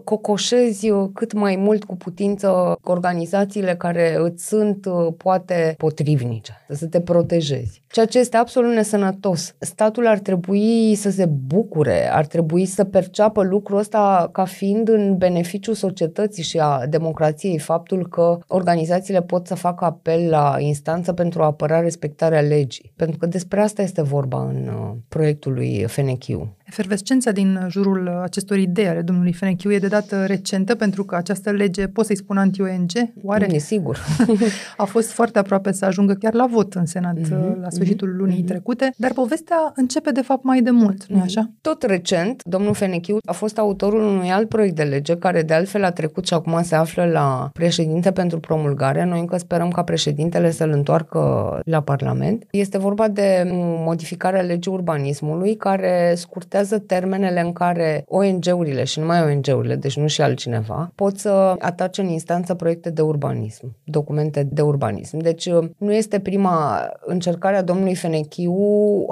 cocoșezi 0.04 0.88
cât 1.14 1.32
mai 1.32 1.56
mult 1.56 1.84
cu 1.84 1.96
putință 1.96 2.78
organizațiile 2.82 3.74
care 3.74 4.16
îți 4.18 4.46
sunt 4.46 4.86
poate 5.16 5.74
potrivnice, 5.78 6.52
să 6.68 6.86
te 6.86 7.00
protejezi. 7.00 7.82
Ceea 7.94 8.06
ce 8.06 8.18
este 8.18 8.36
absolut 8.36 8.74
nesănătos. 8.74 9.54
Statul 9.58 10.06
ar 10.06 10.18
trebui 10.18 10.94
să 10.94 11.10
se 11.10 11.26
bucure, 11.26 12.12
ar 12.12 12.26
trebui 12.26 12.64
să 12.64 12.84
perceapă 12.84 13.42
lucrul 13.42 13.78
ăsta 13.78 14.28
ca 14.32 14.44
fiind 14.44 14.88
în 14.88 15.16
beneficiul 15.16 15.74
societății 15.74 16.42
și 16.42 16.58
a 16.58 16.86
democrației, 16.86 17.58
faptul 17.58 18.08
că 18.08 18.38
organizațiile 18.46 19.22
pot 19.22 19.46
să 19.46 19.54
facă 19.54 19.84
apel 19.84 20.28
la 20.28 20.56
instanță 20.58 21.12
pentru 21.12 21.42
a 21.42 21.46
apăra 21.46 21.80
respectarea 21.80 22.40
legii. 22.40 22.92
Pentru 22.96 23.18
că 23.18 23.26
despre 23.26 23.60
asta 23.60 23.82
este 23.82 24.02
vorba 24.02 24.42
în 24.42 24.68
uh, 24.68 24.96
proiectul 25.08 25.52
lui 25.52 25.84
FNQ. 25.86 26.26
Efervescența 26.64 27.30
din 27.30 27.66
jurul 27.68 28.08
acestor 28.22 28.58
idei 28.58 28.88
ale 28.88 29.00
domnului 29.00 29.32
Fenechiu 29.32 29.72
e 29.72 29.78
de 29.78 29.86
dată 29.86 30.24
recentă, 30.26 30.74
pentru 30.74 31.04
că 31.04 31.16
această 31.16 31.50
lege, 31.50 31.86
pot 31.86 32.06
să-i 32.06 32.16
spun 32.16 32.36
anti-ONG, 32.36 32.90
oare? 33.22 33.54
E 33.54 33.58
sigur. 33.58 33.98
a 34.76 34.84
fost 34.84 35.10
foarte 35.10 35.38
aproape 35.38 35.72
să 35.72 35.84
ajungă 35.84 36.12
chiar 36.12 36.34
la 36.34 36.46
vot 36.46 36.74
în 36.74 36.86
Senat 36.86 37.16
mm-hmm, 37.18 37.60
la 37.60 37.70
sfârșitul 37.70 38.08
mm-hmm, 38.08 38.16
lunii 38.16 38.42
mm-hmm. 38.42 38.46
trecute, 38.46 38.92
dar 38.96 39.12
povestea 39.12 39.72
începe 39.74 40.10
de 40.10 40.20
fapt 40.20 40.44
mai 40.44 40.62
de 40.62 40.70
mult, 40.70 41.06
nu-i 41.06 41.20
mm-hmm. 41.20 41.24
așa? 41.24 41.50
Tot 41.60 41.82
recent, 41.82 42.42
domnul 42.44 42.74
Fenechiu 42.74 43.16
a 43.24 43.32
fost 43.32 43.58
autorul 43.58 44.00
unui 44.00 44.30
alt 44.30 44.48
proiect 44.48 44.76
de 44.76 44.82
lege 44.82 45.16
care 45.16 45.42
de 45.42 45.54
altfel 45.54 45.84
a 45.84 45.90
trecut 45.90 46.26
și 46.26 46.34
acum 46.34 46.62
se 46.62 46.74
află 46.74 47.04
la 47.04 47.50
președinte 47.52 48.12
pentru 48.12 48.40
promulgare. 48.40 49.04
Noi 49.04 49.20
încă 49.20 49.36
sperăm 49.36 49.70
ca 49.70 49.82
președintele 49.82 50.50
să-l 50.50 50.70
întoarcă 50.70 51.20
la 51.64 51.80
Parlament. 51.80 52.46
Este 52.50 52.78
vorba 52.78 53.08
de 53.08 53.50
modificarea 53.84 54.40
legii 54.40 54.72
urbanismului 54.72 55.56
care 55.56 56.12
scurtează 56.16 56.52
limitează 56.54 56.84
termenele 56.86 57.40
în 57.40 57.52
care 57.52 58.04
ONG-urile 58.08 58.84
și 58.84 58.98
numai 58.98 59.22
ONG-urile, 59.22 59.76
deci 59.76 59.96
nu 59.96 60.06
și 60.06 60.22
altcineva, 60.22 60.92
pot 60.94 61.18
să 61.18 61.54
atace 61.58 62.00
în 62.00 62.08
instanță 62.08 62.54
proiecte 62.54 62.90
de 62.90 63.02
urbanism, 63.02 63.76
documente 63.84 64.48
de 64.50 64.62
urbanism. 64.62 65.18
Deci 65.18 65.48
nu 65.78 65.92
este 65.92 66.20
prima 66.20 66.88
încercare 67.00 67.56
a 67.56 67.62
domnului 67.62 67.94
Fenechiu, 67.94 68.54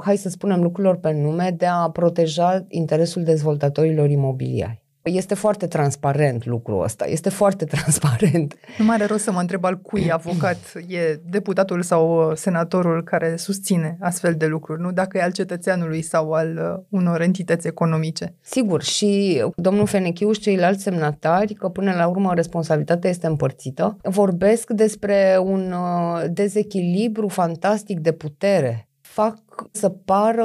hai 0.05 0.17
să 0.17 0.29
spunem 0.29 0.63
lucrurilor 0.63 0.97
pe 0.97 1.13
nume, 1.13 1.55
de 1.57 1.67
a 1.67 1.91
proteja 1.91 2.65
interesul 2.69 3.23
dezvoltatorilor 3.23 4.11
imobiliari. 4.11 4.82
Este 5.02 5.35
foarte 5.35 5.66
transparent 5.66 6.47
lucrul 6.47 6.82
ăsta, 6.82 7.06
este 7.06 7.28
foarte 7.28 7.64
transparent. 7.75 8.54
Nu 8.78 8.85
mai 8.85 8.94
are 8.94 9.04
rost 9.04 9.23
să 9.23 9.32
mă 9.32 9.40
întreb 9.40 9.64
al 9.64 9.78
cui 9.78 10.12
avocat 10.21 10.59
e 10.87 11.21
deputatul 11.25 11.82
sau 11.82 12.28
uh, 12.30 12.37
senatorul 12.37 13.02
care 13.04 13.37
susține 13.37 13.97
astfel 14.00 14.35
de 14.35 14.47
lucruri, 14.47 14.80
nu 14.80 14.92
dacă 14.92 15.18
e 15.18 15.23
al 15.23 15.32
cetățeanului 15.32 16.02
sau 16.02 16.32
al 16.32 16.76
uh, 16.76 16.85
unor 17.00 17.21
entități 17.21 17.66
economice. 17.66 18.35
Sigur, 18.40 18.82
și 18.82 19.42
domnul 19.56 19.87
Fenechiu 19.87 20.32
și 20.32 20.40
ceilalți 20.40 20.82
semnatari, 20.82 21.54
că 21.54 21.68
până 21.68 21.92
la 21.92 22.06
urmă 22.06 22.35
responsabilitatea 22.35 23.11
este 23.11 23.26
împărțită, 23.26 23.97
vorbesc 24.02 24.71
despre 24.71 25.38
un 25.40 25.73
uh, 25.73 26.25
dezechilibru 26.30 27.28
fantastic 27.28 27.99
de 27.99 28.12
putere 28.12 28.87
fac 29.12 29.38
să 29.71 29.88
pară 29.88 30.45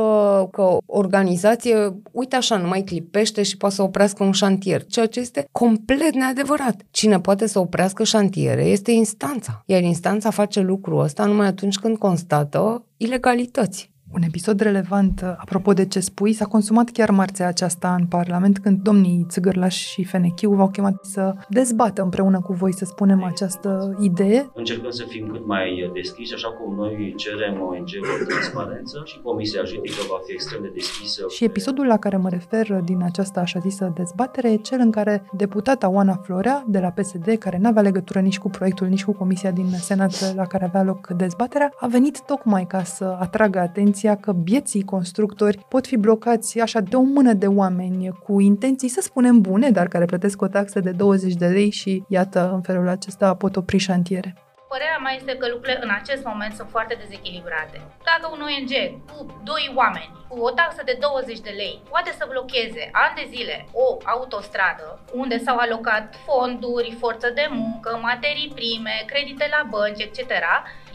că 0.51 0.61
o 0.61 0.77
organizație, 0.85 2.01
uite 2.11 2.35
așa, 2.35 2.57
nu 2.57 2.67
mai 2.67 2.83
clipește 2.83 3.43
și 3.43 3.57
poate 3.57 3.75
să 3.75 3.81
oprească 3.81 4.23
un 4.23 4.31
șantier, 4.31 4.85
ceea 4.85 5.05
ce 5.05 5.19
este 5.19 5.47
complet 5.51 6.13
neadevărat. 6.13 6.75
Cine 6.91 7.19
poate 7.19 7.47
să 7.47 7.59
oprească 7.59 8.03
șantiere 8.03 8.65
este 8.65 8.91
instanța, 8.91 9.63
iar 9.65 9.81
instanța 9.81 10.29
face 10.29 10.59
lucrul 10.59 10.99
ăsta 10.99 11.25
numai 11.25 11.47
atunci 11.47 11.77
când 11.77 11.97
constată 11.97 12.85
ilegalități. 12.97 13.95
Un 14.13 14.21
episod 14.21 14.59
relevant, 14.59 15.21
apropo 15.37 15.73
de 15.73 15.85
ce 15.85 15.99
spui, 15.99 16.33
s-a 16.33 16.45
consumat 16.45 16.89
chiar 16.89 17.11
marțea 17.11 17.47
aceasta 17.47 17.95
în 17.99 18.05
Parlament 18.05 18.59
când 18.59 18.81
domnii 18.81 19.25
Țigărlaș 19.29 19.75
și 19.75 20.03
Fenechiu 20.03 20.51
v-au 20.51 20.69
chemat 20.69 21.05
să 21.05 21.35
dezbată 21.49 22.01
împreună 22.01 22.41
cu 22.41 22.53
voi, 22.53 22.73
să 22.73 22.85
spunem, 22.85 23.23
această 23.23 23.97
idee. 23.99 24.49
Încercăm 24.53 24.89
să 24.89 25.05
fim 25.07 25.27
cât 25.31 25.45
mai 25.45 25.91
deschiși, 25.93 26.33
așa 26.33 26.47
cum 26.47 26.75
noi 26.75 27.13
cerem 27.17 27.61
ONG-uri 27.61 28.25
transparență 28.27 29.01
și 29.05 29.19
Comisia 29.23 29.63
Juridică 29.63 30.01
va 30.09 30.19
fi 30.25 30.31
extrem 30.31 30.61
de 30.61 30.71
deschisă. 30.73 31.25
Și 31.29 31.43
episodul 31.43 31.85
la 31.85 31.97
care 31.97 32.17
mă 32.17 32.29
refer 32.29 32.73
din 32.83 33.03
această 33.03 33.39
așa 33.39 33.59
zisă 33.59 33.91
dezbatere 33.95 34.51
e 34.51 34.55
cel 34.55 34.79
în 34.79 34.91
care 34.91 35.23
deputata 35.33 35.89
Oana 35.89 36.15
Florea 36.15 36.63
de 36.67 36.79
la 36.79 36.89
PSD, 36.89 37.35
care 37.39 37.57
n-avea 37.57 37.81
legătură 37.81 38.19
nici 38.19 38.39
cu 38.39 38.49
proiectul, 38.49 38.87
nici 38.87 39.03
cu 39.03 39.11
comisia 39.11 39.51
din 39.51 39.69
Senat 39.69 40.35
la 40.35 40.45
care 40.45 40.65
avea 40.65 40.83
loc 40.83 41.07
dezbaterea, 41.07 41.73
a 41.79 41.87
venit 41.87 42.21
tocmai 42.21 42.65
ca 42.67 42.83
să 42.83 43.17
atragă 43.19 43.59
atenția 43.59 43.95
impresia 43.97 44.33
că 44.33 44.39
bieții 44.41 44.83
constructori 44.83 45.65
pot 45.69 45.87
fi 45.87 45.97
blocați 45.97 46.59
așa 46.59 46.79
de 46.79 46.95
o 46.95 47.01
mână 47.01 47.33
de 47.33 47.47
oameni 47.47 48.09
cu 48.23 48.39
intenții, 48.39 48.87
să 48.87 49.01
spunem, 49.01 49.41
bune, 49.41 49.69
dar 49.69 49.87
care 49.87 50.05
plătesc 50.05 50.41
o 50.41 50.47
taxă 50.47 50.79
de 50.79 50.91
20 50.91 51.33
de 51.33 51.47
lei 51.47 51.69
și 51.69 52.03
iată, 52.07 52.51
în 52.53 52.61
felul 52.61 52.87
acesta 52.87 53.33
pot 53.33 53.55
opri 53.55 53.77
șantiere. 53.77 54.46
Părerea 54.73 55.03
mea 55.03 55.13
este 55.19 55.33
că 55.37 55.47
lucrurile 55.47 55.79
în 55.85 55.91
acest 56.01 56.23
moment 56.23 56.53
sunt 56.55 56.69
foarte 56.75 56.95
dezechilibrate. 57.03 57.77
Dacă 58.09 58.25
un 58.35 58.41
ONG 58.47 58.73
cu 59.09 59.17
doi 59.43 59.65
oameni, 59.75 60.11
cu 60.27 60.37
o 60.47 60.49
taxă 60.59 60.81
de 60.85 60.97
20 60.99 61.39
de 61.39 61.53
lei, 61.61 61.81
poate 61.89 62.11
să 62.17 62.27
blocheze 62.29 62.83
ani 63.03 63.17
de 63.19 63.25
zile 63.33 63.55
o 63.71 63.85
autostradă 64.13 64.87
unde 65.21 65.37
s-au 65.45 65.57
alocat 65.57 66.05
fonduri, 66.27 66.97
forță 66.99 67.27
de 67.39 67.45
muncă, 67.49 67.99
materii 68.01 68.51
prime, 68.55 68.95
credite 69.11 69.45
la 69.55 69.61
bănci, 69.73 70.05
etc., 70.07 70.19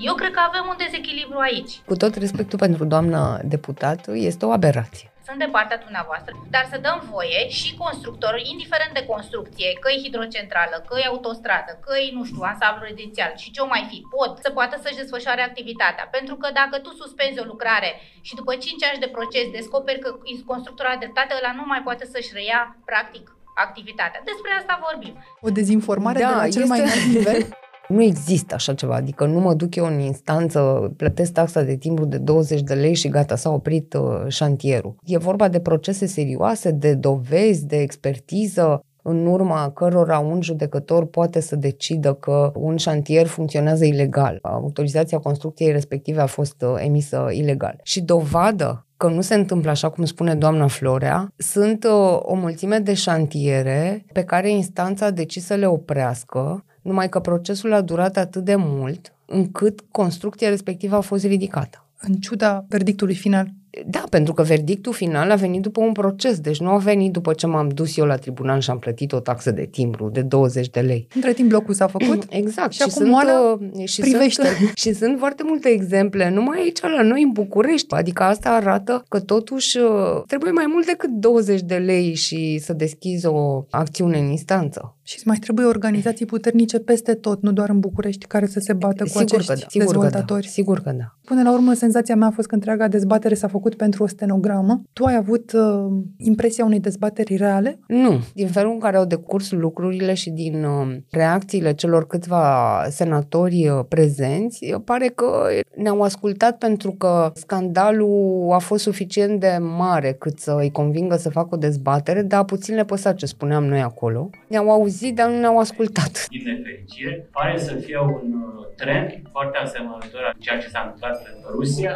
eu 0.09 0.15
cred 0.15 0.33
că 0.33 0.41
avem 0.49 0.65
un 0.69 0.79
dezechilibru 0.85 1.39
aici. 1.39 1.73
Cu 1.91 1.97
tot 1.97 2.15
respectul 2.15 2.59
pentru 2.59 2.85
doamna 2.85 3.39
deputat, 3.55 4.01
este 4.31 4.45
o 4.47 4.53
aberație 4.53 5.13
sunt 5.27 5.39
de 5.39 5.53
partea 5.57 5.83
dumneavoastră, 5.85 6.33
dar 6.55 6.65
să 6.73 6.79
dăm 6.87 6.99
voie 7.15 7.41
și 7.49 7.77
constructor, 7.85 8.33
indiferent 8.53 8.93
de 8.95 9.09
construcție, 9.13 9.69
că 9.81 9.89
e 9.91 10.05
hidrocentrală, 10.05 10.77
că 10.89 10.95
e 10.99 11.13
autostradă, 11.13 11.73
că 11.85 11.93
e, 11.99 12.17
nu 12.19 12.25
știu, 12.25 12.43
ansamblu 12.43 12.85
rezidențial 12.85 13.33
și 13.43 13.53
ce 13.55 13.61
o 13.61 13.73
mai 13.75 13.85
fi, 13.91 13.99
pot 14.17 14.33
să 14.45 14.51
poată 14.51 14.75
să-și 14.83 15.01
desfășoare 15.01 15.43
activitatea. 15.43 16.09
Pentru 16.17 16.35
că 16.41 16.49
dacă 16.61 16.77
tu 16.79 16.91
suspenzi 17.03 17.43
o 17.43 17.51
lucrare 17.53 17.91
și 18.21 18.35
după 18.35 18.53
5 18.55 18.85
ani 18.85 19.03
de 19.05 19.15
proces 19.17 19.47
descoperi 19.51 20.05
că 20.05 20.11
constructorul 20.53 20.93
a 20.93 21.03
dreptate, 21.03 21.33
ăla 21.39 21.53
nu 21.61 21.65
mai 21.67 21.83
poate 21.87 22.05
să-și 22.13 22.35
reia, 22.39 22.77
practic, 22.85 23.25
activitatea. 23.55 24.21
Despre 24.25 24.51
asta 24.61 24.75
vorbim. 24.89 25.15
O 25.41 25.51
dezinformare 25.51 26.21
da, 26.21 26.29
de 26.29 26.35
la 26.35 26.49
cel 26.49 26.63
este... 26.63 26.73
mai 26.73 26.81
înalt 26.81 27.05
nivel. 27.17 27.43
Nu 27.89 28.03
există 28.03 28.55
așa 28.55 28.75
ceva, 28.75 28.95
adică 28.95 29.27
nu 29.27 29.41
mă 29.41 29.55
duc 29.55 29.75
eu 29.75 29.87
în 29.87 30.01
instanță, 30.01 30.93
plătesc 30.97 31.33
taxa 31.33 31.63
de 31.63 31.77
timbru 31.77 32.05
de 32.05 32.19
20 32.19 32.61
de 32.61 32.75
lei 32.75 32.95
și 32.95 33.09
gata, 33.09 33.37
s-a 33.37 33.51
oprit 33.51 33.95
uh, 33.95 34.25
șantierul. 34.29 34.95
E 35.05 35.19
vorba 35.19 35.49
de 35.49 35.61
procese 35.61 36.07
serioase, 36.07 36.71
de 36.71 36.95
dovezi, 36.95 37.67
de 37.67 37.77
expertiză, 37.77 38.85
în 39.03 39.27
urma 39.27 39.71
cărora 39.71 40.19
un 40.19 40.43
judecător 40.43 41.07
poate 41.07 41.41
să 41.41 41.57
decidă 41.57 42.15
că 42.15 42.53
un 42.55 42.77
șantier 42.77 43.27
funcționează 43.27 43.85
ilegal. 43.85 44.39
Autorizația 44.43 45.19
construcției 45.19 45.73
respective 45.73 46.21
a 46.21 46.27
fost 46.27 46.63
uh, 46.63 46.75
emisă 46.85 47.29
ilegal. 47.31 47.81
Și 47.83 48.01
dovadă 48.01 48.87
că 48.97 49.09
nu 49.09 49.21
se 49.21 49.35
întâmplă 49.35 49.71
așa 49.71 49.91
cum 49.91 50.05
spune 50.05 50.35
doamna 50.35 50.67
Florea, 50.67 51.33
sunt 51.37 51.85
uh, 51.85 52.19
o 52.19 52.35
mulțime 52.35 52.79
de 52.79 52.95
șantiere 52.95 54.05
pe 54.13 54.25
care 54.25 54.51
instanța 54.51 55.07
a 55.07 55.11
decis 55.11 55.45
să 55.45 55.55
le 55.55 55.67
oprească 55.67 56.65
numai 56.83 57.09
că 57.09 57.21
procesul 57.21 57.73
a 57.73 57.81
durat 57.81 58.17
atât 58.17 58.45
de 58.45 58.55
mult 58.57 59.15
încât 59.27 59.85
construcția 59.91 60.49
respectivă 60.49 60.97
a 60.97 61.01
fost 61.01 61.25
ridicată. 61.25 61.87
În 62.01 62.15
ciuda 62.15 62.65
verdictului 62.69 63.15
final 63.15 63.53
da, 63.87 64.05
pentru 64.11 64.33
că 64.33 64.43
verdictul 64.43 64.93
final 64.93 65.31
a 65.31 65.35
venit 65.35 65.63
după 65.63 65.81
un 65.81 65.93
proces, 65.93 66.39
deci 66.39 66.61
nu 66.61 66.69
a 66.69 66.77
venit 66.77 67.13
după 67.13 67.33
ce 67.33 67.47
m-am 67.47 67.69
dus 67.69 67.97
eu 67.97 68.05
la 68.05 68.17
tribunal 68.17 68.61
și 68.61 68.71
am 68.71 68.79
plătit 68.79 69.13
o 69.13 69.21
taxă 69.21 69.51
de 69.51 69.69
timbru 69.71 70.09
de 70.13 70.23
20 70.23 70.71
de 70.71 70.81
lei. 70.81 71.07
Între 71.15 71.33
timp 71.33 71.49
blocul 71.49 71.75
s-a 71.75 71.87
făcut? 71.87 72.27
Exact. 72.41 72.73
Și, 72.73 72.79
și 72.79 72.83
acum 72.83 73.05
sunt, 73.05 73.69
uh, 73.79 73.87
și 73.89 74.01
privește. 74.01 74.47
Sunt, 74.47 74.77
și 74.83 74.93
sunt 74.93 75.19
foarte 75.19 75.43
multe 75.47 75.69
exemple, 75.69 76.31
numai 76.31 76.59
aici 76.59 76.81
la 76.81 77.03
noi 77.03 77.23
în 77.23 77.31
București. 77.33 77.95
Adică 77.95 78.23
asta 78.23 78.51
arată 78.51 79.05
că 79.09 79.21
totuși 79.21 79.79
uh, 79.79 80.23
trebuie 80.27 80.51
mai 80.51 80.67
mult 80.69 80.87
decât 80.87 81.11
20 81.11 81.61
de 81.61 81.77
lei 81.77 82.15
și 82.15 82.59
să 82.59 82.73
deschizi 82.73 83.27
o 83.27 83.65
acțiune 83.71 84.19
în 84.19 84.31
instanță. 84.31 84.97
Și 85.03 85.21
mai 85.25 85.37
trebuie 85.37 85.67
organizații 85.67 86.27
puternice 86.27 86.79
peste 86.79 87.15
tot, 87.15 87.43
nu 87.43 87.53
doar 87.53 87.69
în 87.69 87.81
București, 87.81 88.27
care 88.27 88.47
să 88.47 88.61
se 88.61 88.73
bată 88.73 89.03
cu 89.03 89.09
sigur 89.09 89.23
acești 89.25 89.47
că 89.47 89.53
da, 89.53 89.67
sigur 89.69 89.87
dezvoltatori. 89.87 90.41
Că 90.41 90.47
da, 90.47 90.53
sigur 90.53 90.81
că 90.81 90.91
da. 90.91 91.17
Până 91.25 91.43
la 91.43 91.53
urmă, 91.53 91.73
senzația 91.73 92.17
mea 92.17 92.27
a 92.27 92.31
fost 92.31 92.49
că 92.49 92.55
întreaga 92.55 92.89
dezbatere 92.89 93.35
s-a 93.35 93.49
făcut 93.63 93.77
pentru 93.77 94.03
o 94.03 94.07
stenogramă. 94.07 94.83
Tu 94.93 95.05
ai 95.05 95.17
avut 95.17 95.53
uh, 95.53 96.03
impresia 96.17 96.65
unei 96.65 96.81
dezbateri 96.81 97.37
reale? 97.37 97.79
Nu. 97.87 98.21
Din 98.35 98.47
felul 98.47 98.73
în 98.73 98.79
care 98.79 98.97
au 98.97 99.05
decurs 99.05 99.51
lucrurile 99.51 100.15
și 100.15 100.31
din 100.31 100.65
uh, 100.65 100.97
reacțiile 101.11 101.73
celor 101.73 102.07
câțiva 102.07 102.45
senatori 102.89 103.69
uh, 103.69 103.85
prezenți, 103.89 104.75
pare 104.85 105.07
că 105.07 105.49
ne-au 105.77 106.01
ascultat 106.01 106.59
pentru 106.59 106.91
că 106.91 107.31
scandalul 107.35 108.49
a 108.53 108.59
fost 108.59 108.83
suficient 108.83 109.41
de 109.41 109.59
mare 109.61 110.13
cât 110.13 110.39
să 110.39 110.57
îi 110.59 110.71
convingă 110.71 111.17
să 111.17 111.31
facă 111.31 111.49
o 111.55 111.57
dezbatere, 111.57 112.23
dar 112.23 112.45
puțin 112.45 112.75
le 112.75 112.85
păsa 112.85 113.13
ce 113.13 113.27
spuneam 113.27 113.65
noi 113.65 113.81
acolo. 113.81 114.31
Ne-au 114.49 114.71
auzit, 114.71 115.15
dar 115.15 115.29
nu 115.29 115.39
ne-au 115.39 115.59
ascultat. 115.59 116.27
Din 116.29 116.43
nefericire, 116.45 117.29
pare 117.33 117.59
să 117.59 117.75
fie 117.75 117.99
un 117.99 118.33
uh, 118.33 118.67
trend 118.77 119.11
foarte 119.31 119.59
asemănător 119.59 120.23
a 120.23 120.33
ceea 120.39 120.59
ce 120.59 120.69
s-a 120.69 120.81
întâmplat 120.81 121.17
în 121.27 121.51
Rusia, 121.55 121.93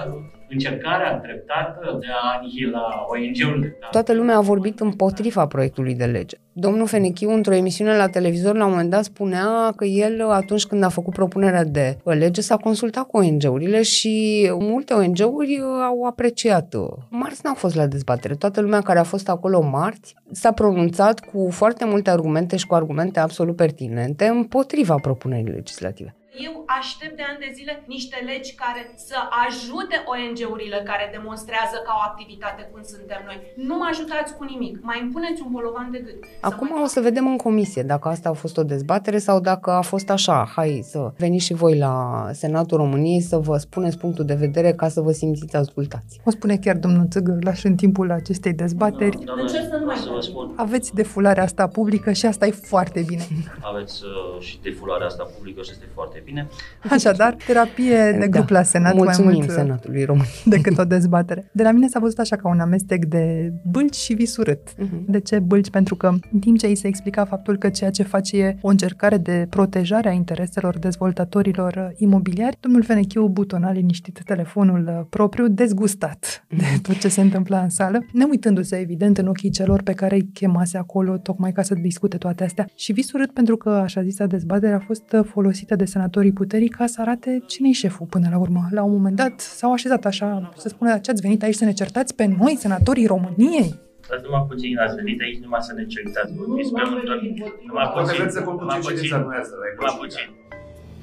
încercarea 0.51 1.15
treptată 1.15 1.99
de 2.01 2.07
a 2.11 2.39
anihila 2.39 3.05
ONG-urile. 3.07 3.79
Toată 3.91 4.13
lumea 4.13 4.37
a 4.37 4.41
vorbit 4.41 4.81
împotriva 4.81 5.47
proiectului 5.47 5.95
de 5.95 6.05
lege. 6.05 6.37
Domnul 6.53 6.87
Fenechiu, 6.87 7.31
într-o 7.31 7.55
emisiune 7.55 7.97
la 7.97 8.07
televizor, 8.07 8.57
la 8.57 8.65
un 8.65 8.71
moment 8.71 8.91
dat 8.91 9.05
spunea 9.05 9.73
că 9.77 9.85
el, 9.85 10.31
atunci 10.31 10.67
când 10.67 10.85
a 10.85 10.89
făcut 10.89 11.13
propunerea 11.13 11.65
de 11.65 11.97
lege, 12.05 12.41
s-a 12.41 12.57
consultat 12.57 13.07
cu 13.07 13.17
ONG-urile 13.17 13.83
și 13.83 14.47
multe 14.59 14.95
ONG-uri 14.95 15.61
au 15.87 16.05
apreciat. 16.05 16.75
Marți 17.11 17.41
n-a 17.45 17.55
fost 17.55 17.77
la 17.77 17.87
dezbatere. 17.87 18.35
Toată 18.35 18.61
lumea 18.61 18.81
care 18.81 18.99
a 18.99 19.03
fost 19.03 19.29
acolo 19.29 19.61
marți 19.61 20.15
s-a 20.31 20.53
pronunțat 20.53 21.21
cu 21.21 21.49
foarte 21.51 21.85
multe 21.85 22.11
argumente 22.11 22.57
și 22.57 22.67
cu 22.67 22.75
argumente 22.75 23.21
absolut 23.21 23.57
pertinente 23.57 24.25
împotriva 24.25 24.95
propunerii 24.95 25.53
legislative. 25.53 26.15
Eu 26.45 26.53
aștept 26.81 27.17
de 27.17 27.25
ani 27.29 27.39
de 27.45 27.51
zile 27.59 27.83
niște 27.87 28.17
legi 28.31 28.55
care 28.55 28.83
să 29.09 29.17
ajute 29.47 29.97
ONG-urile 30.13 30.79
care 30.91 31.05
demonstrează 31.17 31.77
ca 31.87 31.93
o 31.99 32.03
activitate 32.11 32.63
cum 32.73 32.83
suntem 32.95 33.21
noi. 33.29 33.39
Nu 33.69 33.75
mă 33.77 33.87
ajutați 33.91 34.37
cu 34.37 34.45
nimic, 34.45 34.75
mai 34.83 34.99
impuneți 35.05 35.43
un 35.45 35.51
bolovan 35.57 35.89
de 35.91 35.99
gât. 35.99 36.19
Acum 36.41 36.69
să 36.69 36.83
o 36.83 36.87
să 36.87 37.01
vedem 37.01 37.27
în 37.27 37.37
comisie 37.37 37.83
dacă 37.83 38.09
asta 38.09 38.29
a 38.29 38.33
fost 38.33 38.57
o 38.57 38.63
dezbatere 38.63 39.19
sau 39.19 39.41
dacă 39.41 39.71
a 39.71 39.81
fost 39.81 40.11
așa. 40.11 40.39
Hai 40.57 40.81
să 40.85 41.13
veniți 41.17 41.45
și 41.45 41.55
voi 41.55 41.79
la 41.79 41.95
Senatul 42.33 42.77
României 42.77 43.21
să 43.21 43.37
vă 43.39 43.57
spuneți 43.57 43.99
punctul 43.99 44.25
de 44.25 44.35
vedere 44.35 44.73
ca 44.73 44.89
să 44.89 45.01
vă 45.01 45.13
simțiți 45.13 45.57
ascultați. 45.57 46.21
O 46.25 46.31
spune 46.31 46.57
chiar 46.57 46.77
domnul 46.77 47.07
Țăgărlaș 47.09 47.63
în 47.65 47.75
timpul 47.75 48.11
acestei 48.11 48.53
dezbateri. 48.53 49.17
Da, 49.17 49.25
doamne, 49.25 49.49
să 49.49 49.77
nu 49.81 49.85
mai 49.85 49.97
să 49.97 50.11
vă 50.13 50.21
spun. 50.21 50.53
Aveți 50.57 50.95
defularea 50.95 51.43
asta 51.43 51.67
publică 51.67 52.13
și 52.13 52.27
asta 52.27 52.47
e 52.47 52.51
foarte 52.51 53.05
bine. 53.07 53.27
Aveți 53.61 54.03
uh, 54.05 54.41
și 54.41 54.59
defularea 54.63 55.07
asta 55.07 55.25
publică 55.37 55.63
și 55.63 55.71
este 55.71 55.89
foarte 55.95 56.19
bine 56.19 56.26
bine. 56.27 56.47
Așadar, 56.91 57.37
terapie 57.47 58.17
de 58.21 58.29
grup 58.29 58.47
da. 58.47 58.59
la 58.59 58.63
Senat 58.63 58.95
Mulțumim 58.95 59.31
mai 59.31 59.39
mult 59.39 59.51
Senatului 59.51 60.05
României. 60.05 60.43
decât 60.55 60.79
o 60.79 60.85
dezbatere. 60.85 61.51
De 61.53 61.63
la 61.63 61.71
mine 61.71 61.89
s-a 61.89 61.99
văzut 61.99 62.19
așa 62.19 62.37
ca 62.37 62.49
un 62.49 62.61
amestec 62.61 63.05
de 63.05 63.53
bâlci 63.71 63.95
și 63.95 64.15
vis 64.15 64.37
urât. 64.37 64.75
Mhm. 64.79 65.05
De 65.11 65.21
ce 65.21 65.39
bâlci? 65.39 65.71
Pentru 65.71 65.95
că 65.95 66.07
în 66.33 66.39
timp 66.39 66.59
ce 66.59 66.67
îi 66.67 66.75
se 66.75 66.87
explica 66.87 67.25
faptul 67.25 67.57
că 67.57 67.69
ceea 67.69 67.91
ce 67.91 68.03
face 68.03 68.37
e 68.37 68.57
o 68.61 68.69
încercare 68.69 69.17
de 69.17 69.47
protejare 69.51 70.09
a 70.09 70.13
intereselor 70.13 70.79
dezvoltatorilor 70.79 71.75
uh, 71.77 71.97
imobiliari, 71.97 72.57
domnul 72.61 72.83
Fenechiu 72.83 73.29
butona 73.29 73.73
liniștit 73.73 74.21
telefonul 74.25 74.87
uh, 74.89 75.07
propriu, 75.11 75.49
dezgustat 75.49 76.47
de 76.49 76.65
tot 76.83 76.99
ce 76.99 77.09
se 77.09 77.21
întâmpla 77.21 77.61
în 77.61 77.69
sală, 77.69 77.99
ne 78.13 78.25
uitându-se 78.25 78.77
evident 78.77 79.19
în 79.19 79.27
ochii 79.27 79.51
celor 79.51 79.83
pe 79.83 79.93
care 79.93 80.15
îi 80.15 80.29
chemase 80.33 80.79
acolo 80.79 81.17
tocmai 81.17 81.53
ca 81.53 81.63
să 81.63 81.75
discute 81.75 82.17
toate 82.17 82.45
astea. 82.45 82.69
Și 82.75 82.93
vis 82.93 83.13
urât 83.13 83.33
pentru 83.33 83.57
că 83.57 83.69
așa 83.69 84.03
zisa 84.03 84.27
dezbatere 84.27 84.73
a 84.73 84.79
fost 84.79 85.13
uh, 85.13 85.25
folosită 85.25 85.77
de 85.77 85.85
senatorii 86.17 86.33
puterii 86.47 86.69
ca 86.79 86.87
să 86.87 87.01
arate 87.01 87.43
cine-i 87.47 87.73
șeful 87.73 88.07
până 88.07 88.29
la 88.31 88.39
urmă. 88.39 88.61
La 88.71 88.83
un 88.83 88.93
moment 88.93 89.17
dat 89.17 89.41
s-au 89.41 89.73
așezat 89.73 90.05
așa, 90.05 90.53
să 90.57 90.69
spună, 90.69 90.99
ce 90.99 91.11
ați 91.11 91.21
venit 91.23 91.43
aici 91.43 91.55
să 91.55 91.65
ne 91.65 91.73
certați 91.73 92.15
pe 92.15 92.25
noi, 92.39 92.57
senatorii 92.65 93.07
României? 93.07 93.69
Dați 94.09 94.23
numai 94.25 94.45
puțin, 94.49 94.79
ați 94.79 94.95
venit 94.95 95.21
aici 95.21 95.39
numai 95.45 95.61
să 95.69 95.73
ne 95.79 95.85
certați. 95.95 96.33
Vorbiți 96.35 96.73
pe 96.73 96.81
un 96.83 97.01
ton. 97.09 97.21
Numai 97.67 97.87
Poate 97.93 98.01
puțin. 98.09 98.17
vreți 98.21 98.35
să 98.37 98.43
conclude 98.49 98.65
Numai 98.73 98.81
ce 98.81 98.89
puțin. 98.89 98.97
știți 98.97 99.21
dumneavoastră, 99.23 99.57
la 99.63 99.67
Numai 99.67 99.75
economie. 99.75 100.03
puțin. 100.05 100.27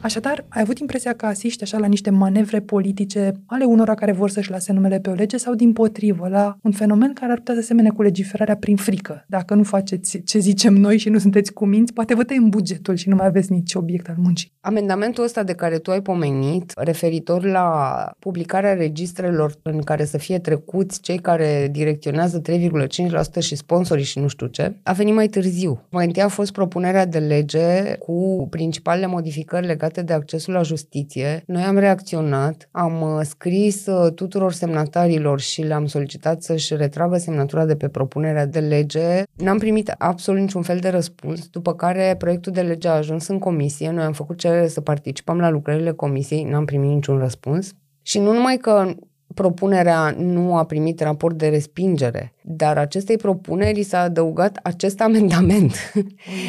Așadar, 0.04 0.46
ai 0.50 0.62
avut 0.62 0.80
impresia 0.80 1.14
că 1.14 1.26
asiști 1.26 1.64
așa 1.64 1.78
la 1.78 1.86
niște 1.86 2.10
manevre 2.10 2.60
politice 2.60 3.32
ale 3.46 3.64
unora 3.64 3.94
care 3.94 4.12
vor 4.12 4.30
să-și 4.30 4.50
lase 4.50 4.74
numele 4.74 5.00
pe 5.00 5.10
o 5.10 5.14
lege 5.14 5.38
sau 5.38 5.54
din 5.54 5.74
potrivă 5.74 6.28
la 6.28 6.58
un 6.62 6.72
fenomen 6.72 7.14
care 7.14 7.32
ar 7.32 7.38
putea 7.38 7.54
să 7.54 7.62
semene 7.62 7.90
cu 7.90 8.02
legiferarea 8.02 8.56
prin 8.56 8.76
frică. 8.76 9.26
Dacă 9.28 9.54
nu 9.54 9.64
faceți 9.64 10.22
ce 10.24 10.40
zicem 10.40 10.74
noi 10.74 10.98
și 10.98 11.10
nu 11.10 11.18
sunteți 11.18 11.54
cuminți, 11.54 11.94
poate 11.94 12.16
vă 12.16 12.24
tăiem 12.24 12.50
bugetul 12.50 12.96
și 12.96 13.10
nu 13.10 13.16
mai 13.16 13.26
aveți 13.26 13.52
nici 13.52 13.74
obiect 13.74 14.10
al 14.10 14.16
muncii. 14.18 14.52
Amendamentul 14.62 15.24
ăsta 15.24 15.44
de 15.44 15.54
care 15.54 15.78
tu 15.78 15.92
ai 15.92 16.02
pomenit, 16.02 16.72
referitor 16.76 17.46
la 17.46 18.10
publicarea 18.20 18.74
registrelor 18.74 19.54
în 19.62 19.82
care 19.82 20.06
să 20.06 20.18
fie 20.18 20.40
trecuți 20.40 21.02
cei 21.02 21.18
care 21.18 21.70
direcționează 21.72 22.42
3,5% 22.42 23.40
și 23.40 23.56
sponsorii 23.56 24.04
și 24.04 24.20
nu 24.20 24.28
știu 24.28 24.48
ce, 24.48 24.76
a 24.84 24.92
venit 24.92 25.14
mai 25.14 25.28
târziu. 25.28 25.82
Mai 25.90 26.06
întâi 26.06 26.22
a 26.22 26.28
fost 26.28 26.52
propunerea 26.52 27.06
de 27.06 27.20
lege 27.20 27.96
cu 27.98 28.48
principalele 28.50 29.06
modificări 29.06 29.66
legate 29.66 29.93
de 30.02 30.14
accesul 30.14 30.54
la 30.54 30.62
justiție. 30.62 31.44
Noi 31.46 31.62
am 31.62 31.78
reacționat, 31.78 32.70
am 32.72 33.02
uh, 33.02 33.20
scris 33.24 33.86
uh, 33.86 34.14
tuturor 34.14 34.52
semnatarilor 34.52 35.40
și 35.40 35.62
le-am 35.62 35.86
solicitat 35.86 36.42
să-și 36.42 36.76
retragă 36.76 37.18
semnatura 37.18 37.66
de 37.66 37.76
pe 37.76 37.88
propunerea 37.88 38.46
de 38.46 38.60
lege. 38.60 39.24
N-am 39.38 39.58
primit 39.58 39.96
absolut 39.98 40.42
niciun 40.42 40.62
fel 40.62 40.80
de 40.80 40.90
răspuns, 40.90 41.48
după 41.48 41.74
care 41.74 42.16
proiectul 42.18 42.52
de 42.52 42.62
lege 42.62 42.88
a 42.88 42.92
ajuns 42.92 43.28
în 43.28 43.40
comisie. 43.40 43.92
Noi 43.92 44.04
am 44.04 44.14
făcut 44.14 44.38
cerere 44.38 44.68
să 44.68 44.82
participăm 44.82 45.40
la 45.40 45.50
lucrările 45.50 45.92
comisiei, 45.92 46.44
n-am 46.44 46.66
primit 46.66 46.90
niciun 46.90 47.18
răspuns. 47.18 47.74
Și 48.02 48.20
nu 48.20 48.34
numai 48.34 48.58
că 48.58 48.94
propunerea 49.34 50.16
nu 50.18 50.58
a 50.58 50.63
primit 50.63 51.02
raport 51.02 51.38
de 51.38 51.48
respingere, 51.48 52.34
dar 52.42 52.78
acestei 52.78 53.18
propuneri 53.18 53.80
i 53.80 53.84
s-a 53.84 54.00
adăugat 54.00 54.60
acest 54.63 55.02
amendament. 55.02 55.75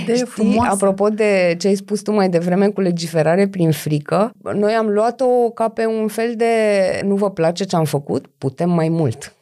idee 0.03 0.15
Știi, 0.15 0.27
frumoasă. 0.27 0.73
apropo 0.73 1.09
de 1.09 1.55
ce 1.59 1.69
ai 1.69 1.75
spus 1.75 2.01
tu 2.01 2.13
mai 2.13 2.29
devreme 2.29 2.69
cu 2.69 2.81
legiferare 2.81 3.49
prin 3.49 3.71
frică, 3.71 4.33
noi 4.55 4.73
am 4.73 4.87
luat-o 4.87 5.51
ca 5.51 5.69
pe 5.69 5.87
un 5.87 6.09
fel 6.09 6.35
de 6.37 6.47
nu 7.05 7.15
vă 7.15 7.31
place 7.31 7.65
ce 7.65 7.77
am 7.77 7.85
făcut, 7.85 8.27
putem 8.39 8.71
mai 8.71 8.89
mult. 8.89 9.35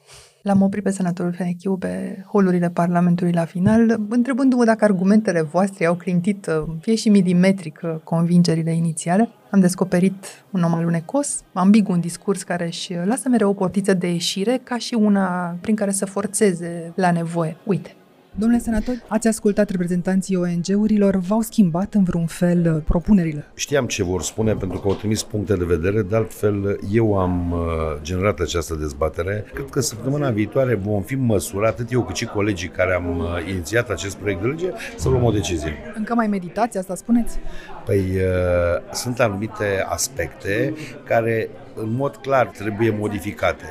L-am 0.42 0.62
oprit 0.62 0.82
pe 0.82 0.90
senatorul 0.90 1.32
Fenechiu 1.32 1.76
pe 1.76 2.24
holurile 2.26 2.70
Parlamentului 2.70 3.32
la 3.32 3.44
final, 3.44 4.00
întrebându-mă 4.08 4.64
dacă 4.64 4.84
argumentele 4.84 5.42
voastre 5.42 5.86
au 5.86 5.94
clintit 5.94 6.46
uh, 6.46 6.74
fie 6.80 6.94
și 6.94 7.08
milimetric 7.08 7.80
uh, 7.82 7.94
convingerile 8.04 8.74
inițiale. 8.74 9.28
Am 9.50 9.60
descoperit 9.60 10.14
un 10.50 10.62
om 10.62 10.74
alunecos, 10.74 11.42
ambigu 11.52 11.92
un 11.92 12.00
discurs 12.00 12.42
care 12.42 12.66
își 12.66 12.94
lasă 13.04 13.28
mereu 13.28 13.50
o 13.50 13.54
portiță 13.54 13.94
de 13.94 14.12
ieșire 14.12 14.60
ca 14.64 14.78
și 14.78 14.94
una 14.94 15.56
prin 15.60 15.74
care 15.74 15.90
să 15.90 16.06
forțeze 16.06 16.92
la 16.94 17.10
nevoie. 17.10 17.56
Uite, 17.64 17.94
Domnule 18.34 18.60
senator, 18.60 18.94
ați 19.08 19.28
ascultat 19.28 19.70
reprezentanții 19.70 20.36
ONG-urilor, 20.36 21.16
v-au 21.16 21.40
schimbat 21.40 21.94
în 21.94 22.04
vreun 22.04 22.26
fel 22.26 22.74
uh, 22.74 22.82
propunerile? 22.84 23.44
Știam 23.54 23.86
ce 23.86 24.02
vor 24.02 24.22
spune 24.22 24.54
pentru 24.54 24.78
că 24.78 24.88
au 24.88 24.94
trimis 24.94 25.22
puncte 25.22 25.54
de 25.54 25.64
vedere, 25.64 26.02
de 26.02 26.16
altfel 26.16 26.78
eu 26.90 27.18
am 27.18 27.52
uh, 27.52 27.58
generat 28.02 28.38
această 28.38 28.74
dezbatere. 28.74 29.44
Cred 29.54 29.68
că 29.70 29.80
săptămâna 29.80 30.30
viitoare 30.30 30.74
vom 30.74 31.02
fi 31.02 31.14
în 31.14 31.24
măsură, 31.24 31.66
atât 31.66 31.92
eu 31.92 32.02
cât 32.02 32.16
și 32.16 32.24
colegii 32.24 32.68
care 32.68 32.94
am 32.94 33.18
uh, 33.18 33.50
inițiat 33.50 33.90
acest 33.90 34.16
proiect 34.16 34.40
de 34.42 34.46
lege, 34.46 34.70
să 34.96 35.08
luăm 35.08 35.24
o 35.24 35.30
decizie. 35.30 35.72
Încă 35.94 36.14
mai 36.14 36.26
meditați 36.26 36.78
asta, 36.78 36.94
spuneți? 36.94 37.38
Păi 37.84 37.98
uh, 37.98 38.92
sunt 38.92 39.20
anumite 39.20 39.84
aspecte 39.88 40.74
care 41.04 41.50
în 41.74 41.94
mod 41.94 42.16
clar 42.16 42.46
trebuie 42.46 42.96
modificate. 42.98 43.64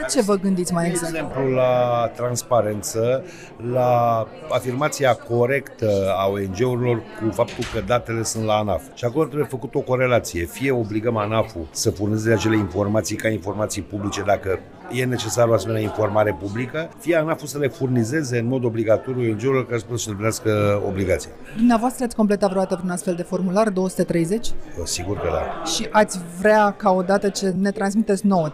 La 0.00 0.06
ce 0.06 0.20
vă 0.22 0.34
gândiți 0.34 0.72
mai 0.72 0.82
De 0.84 0.88
exact? 0.90 1.14
exemplu, 1.14 1.48
la 1.50 2.10
transparență, 2.16 3.24
la 3.72 4.26
afirmația 4.50 5.14
corectă 5.14 6.14
a 6.16 6.26
ONG-urilor 6.26 6.96
cu 6.96 7.30
faptul 7.32 7.64
că 7.74 7.80
datele 7.86 8.22
sunt 8.22 8.44
la 8.44 8.54
ANAF. 8.54 8.82
Și 8.94 9.04
acolo 9.04 9.24
trebuie 9.24 9.48
făcut 9.50 9.74
o 9.74 9.80
corelație. 9.80 10.44
Fie 10.44 10.70
obligăm 10.70 11.16
ANAF-ul 11.16 11.66
să 11.70 11.90
furnizeze 11.90 12.32
acele 12.34 12.56
informații 12.56 13.16
ca 13.16 13.28
informații 13.28 13.82
publice 13.82 14.22
dacă 14.22 14.58
e 14.92 15.04
necesară 15.04 15.50
o 15.50 15.52
asemenea 15.52 15.82
informare 15.82 16.36
publică, 16.40 16.88
fie 16.98 17.16
ANAF-ul 17.16 17.46
să 17.46 17.58
le 17.58 17.68
furnizeze 17.68 18.38
în 18.38 18.46
mod 18.46 18.64
obligatoriu 18.64 19.30
ONG-urilor 19.30 19.66
care 19.66 19.78
să 19.78 19.84
poată 19.84 20.02
să 20.02 20.10
îndeplinească 20.10 20.82
obligația. 20.86 21.30
Dumneavoastră 21.56 22.04
ați 22.04 22.16
completat 22.16 22.50
vreodată 22.50 22.80
un 22.84 22.90
astfel 22.90 23.14
de 23.14 23.22
formular 23.22 23.68
230 23.68 24.50
Sigur 24.84 25.16
că 25.16 25.28
da. 25.32 25.64
și 25.64 25.86
ați 25.90 26.18
vrea 26.38 26.74
ca 26.76 26.90
odată 26.90 27.28
ce 27.28 27.54
ne 27.60 27.70
transmiteți 27.70 28.26
nouă 28.26 28.50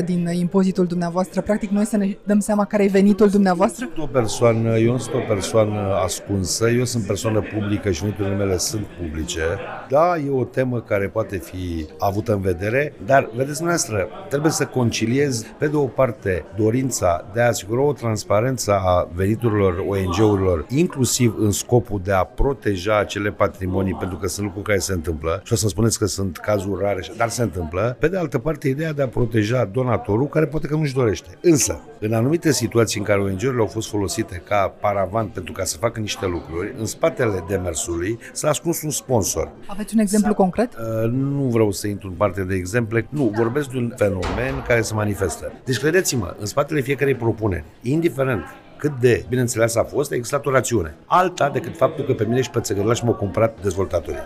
3,5% 0.00 0.04
din 0.04 0.28
impozitul 0.32 0.86
dumneavoastră, 0.86 1.40
practic 1.40 1.70
noi 1.70 1.84
să 1.84 1.96
ne 1.96 2.16
dăm 2.24 2.38
seama 2.38 2.64
care 2.64 2.84
e 2.84 2.88
venitul 2.88 3.28
dumneavoastră? 3.28 3.86
sunt 3.94 3.98
o 3.98 4.06
persoană, 4.06 4.78
eu 4.78 4.92
nu 4.92 4.98
sunt 4.98 5.14
o 5.14 5.26
persoană 5.28 5.80
ascunsă, 6.04 6.68
eu 6.70 6.84
sunt 6.84 7.06
persoană 7.06 7.40
publică 7.54 7.90
și 7.90 8.00
veniturile 8.00 8.34
mele 8.34 8.56
sunt 8.56 8.86
publice. 9.00 9.40
Da, 9.88 10.16
e 10.26 10.30
o 10.30 10.44
temă 10.44 10.80
care 10.80 11.08
poate 11.08 11.36
fi 11.36 11.86
avută 11.98 12.32
în 12.32 12.40
vedere, 12.40 12.94
dar, 13.06 13.30
vedeți 13.36 13.56
dumneavoastră, 13.56 14.08
trebuie 14.28 14.52
să 14.52 14.66
conciliez, 14.66 15.33
pe 15.58 15.66
de 15.66 15.76
o 15.76 15.84
parte, 15.84 16.44
dorința 16.56 17.24
de 17.32 17.40
a 17.40 17.46
asigura 17.46 17.82
o 17.82 17.92
transparență 17.92 18.72
a 18.72 19.08
veniturilor 19.14 19.84
ONG-urilor, 19.88 20.66
inclusiv 20.68 21.34
în 21.38 21.50
scopul 21.50 22.00
de 22.04 22.12
a 22.12 22.24
proteja 22.24 22.98
acele 22.98 23.30
patrimonii, 23.30 23.94
pentru 23.94 24.16
că 24.16 24.28
sunt 24.28 24.46
lucruri 24.46 24.66
care 24.66 24.78
se 24.78 24.92
întâmplă, 24.92 25.40
și 25.44 25.52
o 25.52 25.56
să 25.56 25.68
spuneți 25.68 25.98
că 25.98 26.06
sunt 26.06 26.36
cazuri 26.36 26.82
rare, 26.82 27.02
dar 27.16 27.28
se 27.28 27.42
întâmplă. 27.42 27.96
Pe 27.98 28.08
de 28.08 28.16
altă 28.16 28.38
parte, 28.38 28.68
ideea 28.68 28.92
de 28.92 29.02
a 29.02 29.08
proteja 29.08 29.64
donatorul, 29.64 30.28
care 30.28 30.46
poate 30.46 30.66
că 30.66 30.76
nu-și 30.76 30.94
dorește. 30.94 31.28
Însă, 31.40 31.80
în 32.00 32.12
anumite 32.12 32.52
situații 32.52 32.98
în 33.00 33.06
care 33.06 33.20
ONG-urile 33.20 33.60
au 33.60 33.66
fost 33.66 33.88
folosite 33.88 34.42
ca 34.48 34.74
paravan 34.80 35.26
pentru 35.26 35.52
ca 35.52 35.64
să 35.64 35.76
facă 35.76 36.00
niște 36.00 36.26
lucruri, 36.26 36.74
în 36.78 36.86
spatele 36.86 37.44
demersului 37.48 38.18
s-a 38.32 38.48
ascuns 38.48 38.82
un 38.82 38.90
sponsor. 38.90 39.50
Aveți 39.66 39.94
un 39.94 40.00
exemplu 40.00 40.34
concret? 40.34 40.72
Uh, 40.74 41.10
Nu 41.10 41.42
vreau 41.42 41.70
să 41.70 41.86
intru 41.86 42.08
în 42.08 42.14
parte 42.14 42.42
de 42.42 42.54
exemple, 42.54 43.06
nu, 43.10 43.32
vorbesc 43.36 43.70
de 43.70 43.78
un 43.78 43.92
fenomen 43.96 44.64
care 44.66 44.80
se 44.80 44.94
manifestă. 44.94 45.23
Deci, 45.64 45.78
credeți-mă, 45.78 46.36
în 46.38 46.46
spatele 46.46 46.80
fiecarei 46.80 47.14
propuneri, 47.14 47.64
indiferent 47.82 48.42
cât 48.78 49.00
de 49.00 49.24
bineînțeles 49.28 49.76
a 49.76 49.84
fost, 49.84 50.12
a 50.12 50.14
existat 50.14 50.46
o 50.46 50.50
rațiune. 50.50 50.94
Alta 51.06 51.50
decât 51.50 51.76
faptul 51.76 52.04
că 52.04 52.12
pe 52.12 52.24
mine 52.24 52.40
și 52.40 52.50
pe 52.50 52.60
țăgărlași 52.60 53.04
m-au 53.04 53.14
cumpărat 53.14 53.62
dezvoltatorii. 53.62 54.18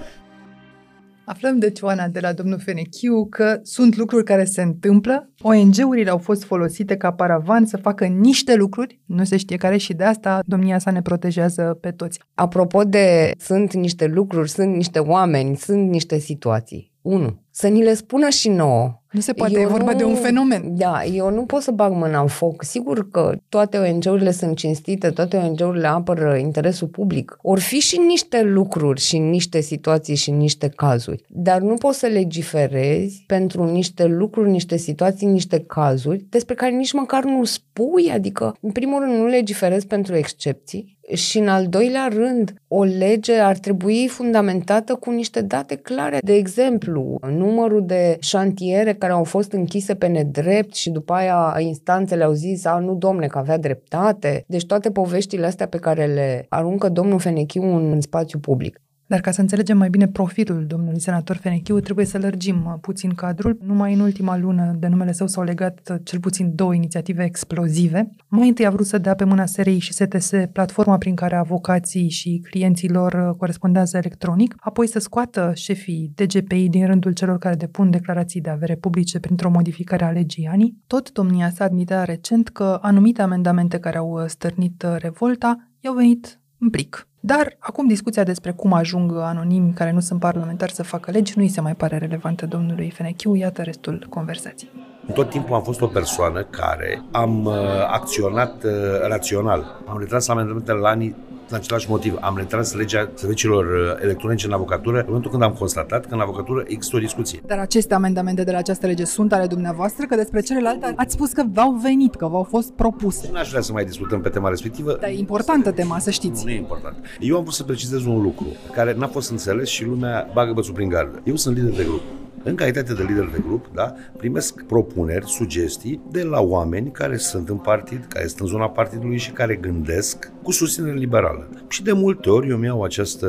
Aflăm 1.25 1.59
deci, 1.59 1.81
Oana, 1.81 2.09
de 2.09 2.21
la 2.21 2.33
domnul 2.33 2.59
Fenechiu 2.59 3.27
că 3.31 3.61
sunt 3.63 3.97
lucruri 3.97 4.25
care 4.25 4.45
se 4.45 4.63
întâmplă, 4.63 5.31
ONG-urile 5.41 6.11
au 6.11 6.19
fost 6.19 6.45
folosite 6.45 6.97
ca 6.97 7.13
paravan 7.13 7.67
să 7.67 7.77
facă 7.77 8.05
niște 8.05 8.55
lucruri, 8.55 9.01
nu 9.07 9.25
se 9.25 9.37
știe 9.37 9.57
care 9.57 9.77
și 9.77 9.93
de 9.93 10.05
asta 10.05 10.41
domnia 10.47 10.79
sa 10.79 10.91
ne 10.91 11.03
protejează 11.03 11.79
pe 11.81 11.91
toți. 11.91 12.21
Apropo 12.35 12.83
de 12.83 13.31
sunt 13.39 13.75
niște 13.75 14.07
lucruri, 14.07 14.51
sunt 14.51 14.75
niște 14.75 14.99
oameni, 14.99 15.57
sunt 15.57 15.91
niște 15.91 16.19
situații. 16.19 16.93
1. 17.03 17.43
Să 17.51 17.69
ni 17.69 17.83
le 17.83 17.95
spună 17.95 18.29
și 18.29 18.49
nouă. 18.49 18.98
Nu 19.11 19.21
se 19.21 19.33
poate, 19.33 19.61
e 19.61 19.66
vorba 19.66 19.94
de 19.94 20.05
un 20.05 20.14
fenomen. 20.14 20.77
Da, 20.77 21.05
eu 21.05 21.31
nu 21.31 21.44
pot 21.44 21.62
să 21.62 21.71
bag 21.71 21.92
mâna 21.92 22.21
în 22.21 22.27
foc. 22.27 22.64
Sigur 22.64 23.11
că 23.11 23.37
toate 23.49 23.79
ONG-urile 23.79 24.31
sunt 24.31 24.57
cinstite, 24.57 25.11
toate 25.11 25.37
ONG-urile 25.37 25.87
apără 25.87 26.37
interesul 26.37 26.88
public. 26.88 27.38
Or 27.42 27.59
fi 27.59 27.79
și 27.79 27.99
niște 27.99 28.42
lucruri 28.42 29.01
și 29.01 29.18
niște 29.18 29.61
situații 29.61 30.14
și 30.14 30.31
niște 30.31 30.68
cazuri. 30.68 31.25
Dar 31.29 31.61
nu 31.61 31.75
poți 31.75 31.99
să 31.99 32.07
legiferezi 32.07 33.25
pentru 33.27 33.64
niște 33.64 34.05
lucruri, 34.05 34.51
niște 34.51 34.77
situații, 34.77 35.27
niște 35.27 35.64
cazuri 35.66 36.27
despre 36.29 36.55
care 36.55 36.73
nici 36.73 36.92
măcar 36.92 37.25
nu 37.25 37.44
spui. 37.44 38.11
Adică, 38.12 38.57
în 38.61 38.71
primul 38.71 39.01
rând, 39.01 39.14
nu 39.14 39.27
legiferezi 39.27 39.87
pentru 39.87 40.16
excepții 40.16 40.98
și 41.14 41.38
în 41.38 41.49
al 41.49 41.66
doilea 41.66 42.09
rând, 42.12 42.55
o 42.68 42.85
lege 42.85 43.35
ar 43.35 43.59
trebui 43.59 44.09
fundamentată 44.09 44.94
cu 44.94 45.11
niște 45.11 45.40
date 45.40 45.75
clare. 45.75 46.18
De 46.23 46.35
exemplu, 46.35 47.18
numărul 47.29 47.87
de 47.87 48.16
șantiere 48.21 48.94
care 48.94 49.12
au 49.12 49.25
fost 49.25 49.53
închise 49.53 49.94
pe 49.94 50.07
nedrept 50.07 50.75
și 50.75 50.90
după 50.90 51.12
aia 51.12 51.57
instanțele 51.59 52.25
au 52.25 52.33
zis, 52.33 52.64
a, 52.64 52.79
nu 52.79 52.94
domne, 52.94 53.27
că 53.27 53.38
avea 53.38 53.59
dreptate. 53.59 54.44
Deci 54.47 54.66
toate 54.66 54.90
poveștile 54.90 55.47
astea 55.47 55.66
pe 55.66 55.79
care 55.79 56.07
le 56.07 56.47
aruncă 56.49 56.88
domnul 56.88 57.18
Fenechiu 57.18 57.62
în, 57.62 57.92
în 57.92 58.01
spațiu 58.01 58.38
public. 58.38 58.81
Dar 59.09 59.21
ca 59.21 59.31
să 59.31 59.40
înțelegem 59.40 59.79
mai 59.79 59.90
bine 59.90 60.09
profilul 60.09 60.66
domnului 60.66 61.01
senator 61.01 61.37
Fenechiu, 61.37 61.81
trebuie 61.81 62.07
să 62.07 62.18
lărgim 62.18 62.64
uh, 62.66 62.75
puțin 62.81 63.14
cadrul. 63.14 63.59
Numai 63.62 63.94
în 63.94 64.01
ultima 64.01 64.38
lună 64.38 64.77
de 64.79 64.87
numele 64.87 65.12
său 65.12 65.27
s-au 65.27 65.44
legat 65.44 65.88
uh, 65.90 65.97
cel 66.05 66.21
puțin 66.21 66.55
două 66.55 66.75
inițiative 66.75 67.25
explozive. 67.25 68.11
Mai 68.29 68.49
întâi 68.49 68.66
a 68.66 68.71
vrut 68.71 68.87
să 68.87 68.99
dea 68.99 69.14
pe 69.14 69.25
mâna 69.25 69.47
SRI 69.47 69.79
și 69.79 69.92
STS 69.92 70.33
platforma 70.53 70.99
prin 70.99 71.14
care 71.14 71.37
avocații 71.37 72.09
și 72.09 72.44
clienții 72.51 72.88
lor 72.88 73.12
uh, 73.12 73.37
corespondează 73.37 73.97
electronic, 73.97 74.55
apoi 74.59 74.87
să 74.87 74.99
scoată 74.99 75.53
șefii 75.55 76.12
DGPI 76.14 76.68
din 76.68 76.87
rândul 76.87 77.12
celor 77.12 77.38
care 77.38 77.55
depun 77.55 77.90
declarații 77.90 78.40
de 78.40 78.51
avere 78.51 78.75
publice 78.75 79.18
printr-o 79.18 79.51
modificare 79.51 80.05
a 80.05 80.11
legii 80.11 80.47
ANI. 80.47 80.75
Tot 80.87 81.12
domnia 81.12 81.51
sa 81.51 81.64
admitea 81.64 82.05
recent 82.05 82.49
că 82.49 82.79
anumite 82.83 83.23
amendamente 83.23 83.79
care 83.79 83.99
au 83.99 84.25
stârnit 84.27 84.85
revolta 84.99 85.71
i-au 85.81 85.94
venit 85.94 86.40
în 86.59 86.71
plic. 86.71 87.08
Dar 87.20 87.57
acum 87.59 87.87
discuția 87.87 88.22
despre 88.24 88.50
cum 88.50 88.72
ajung 88.72 89.16
anonimi 89.16 89.72
care 89.72 89.90
nu 89.90 90.00
sunt 90.00 90.20
parlamentari 90.20 90.72
să 90.72 90.83
facă 90.83 91.11
legi 91.11 91.33
nu 91.37 91.42
îi 91.42 91.48
se 91.48 91.61
mai 91.61 91.74
pare 91.74 91.98
relevantă 91.98 92.46
domnului 92.46 92.90
Fenechiu. 92.90 93.35
Iată 93.35 93.62
restul 93.62 94.07
conversației. 94.09 94.70
Tot 95.14 95.31
timpul 95.31 95.54
am 95.54 95.62
fost 95.62 95.81
o 95.81 95.87
persoană 95.87 96.42
care 96.42 97.02
am 97.12 97.44
uh, 97.44 97.54
acționat 97.90 98.64
uh, 98.64 98.72
rațional. 99.09 99.83
Am 99.87 99.98
retras 99.98 100.28
amendamentele 100.28 100.78
la 100.78 100.88
anii 100.88 101.16
din 101.49 101.57
același 101.57 101.91
motiv. 101.91 102.17
Am 102.21 102.37
retras 102.37 102.75
legea 102.75 103.11
serviciilor 103.15 103.65
uh, 103.65 104.03
electronice 104.03 104.47
în 104.47 104.53
avocatură 104.53 104.99
în 104.99 105.05
momentul 105.07 105.31
când 105.31 105.43
am 105.43 105.53
constatat 105.53 106.07
că 106.07 106.15
în 106.15 106.21
avocatură 106.21 106.65
există 106.67 106.97
o 106.97 106.99
discuție. 106.99 107.41
Dar 107.47 107.59
aceste 107.59 107.95
amendamente 107.95 108.45
de 108.45 108.51
la 108.51 108.59
această 108.59 108.87
lege 108.87 109.05
sunt 109.05 109.33
ale 109.33 109.47
dumneavoastră, 109.47 110.07
că 110.07 110.15
despre 110.15 110.41
celelalte 110.41 110.93
ați 110.97 111.13
spus 111.13 111.33
că 111.33 111.45
v-au 111.53 111.73
venit, 111.83 112.15
că 112.15 112.27
v-au 112.27 112.43
fost 112.43 112.73
propuse. 112.73 113.29
Nu 113.33 113.39
aș 113.39 113.49
vrea 113.49 113.61
să 113.61 113.73
mai 113.73 113.85
discutăm 113.85 114.21
pe 114.21 114.29
tema 114.29 114.49
respectivă. 114.49 114.97
Dar 115.01 115.11
e 115.11 115.15
importantă 115.15 115.71
tema, 115.71 115.99
să 115.99 116.11
știți. 116.11 116.45
Nu, 116.45 116.51
nu 116.51 116.55
e 116.55 116.59
important. 116.59 116.97
Eu 117.21 117.37
am 117.37 117.43
vrut 117.43 117.55
să 117.55 117.63
precizez 117.63 118.05
un 118.05 118.23
lucru 118.23 118.47
care 118.73 118.95
n-a 118.95 119.07
fost 119.07 119.31
înțeles 119.31 119.69
și 119.69 119.85
lumea 119.85 120.31
bagă 120.33 120.53
bățul 120.53 120.75
prin 120.75 120.89
gardă. 120.89 121.21
Eu 121.25 121.37
sunt 121.37 121.57
lider 121.57 121.75
de 121.75 121.85
grup 121.85 122.03
în 122.43 122.55
calitate 122.55 122.93
de 122.93 123.03
lider 123.03 123.25
de 123.25 123.43
grup, 123.47 123.67
da, 123.75 123.95
primesc 124.17 124.63
propuneri, 124.63 125.27
sugestii 125.27 126.01
de 126.11 126.23
la 126.23 126.41
oameni 126.41 126.91
care 126.91 127.17
sunt 127.17 127.49
în 127.49 127.57
partid, 127.57 128.05
care 128.09 128.27
sunt 128.27 128.41
în 128.41 128.47
zona 128.47 128.69
partidului 128.69 129.19
și 129.19 129.31
care 129.31 129.55
gândesc 129.55 130.31
cu 130.49 130.55
susținere 130.55 130.97
liberală. 130.97 131.49
Și 131.69 131.83
de 131.83 131.93
multe 131.93 132.31
ori 132.31 132.49
eu 132.49 132.57
mi-au 132.57 132.83
această 132.83 133.29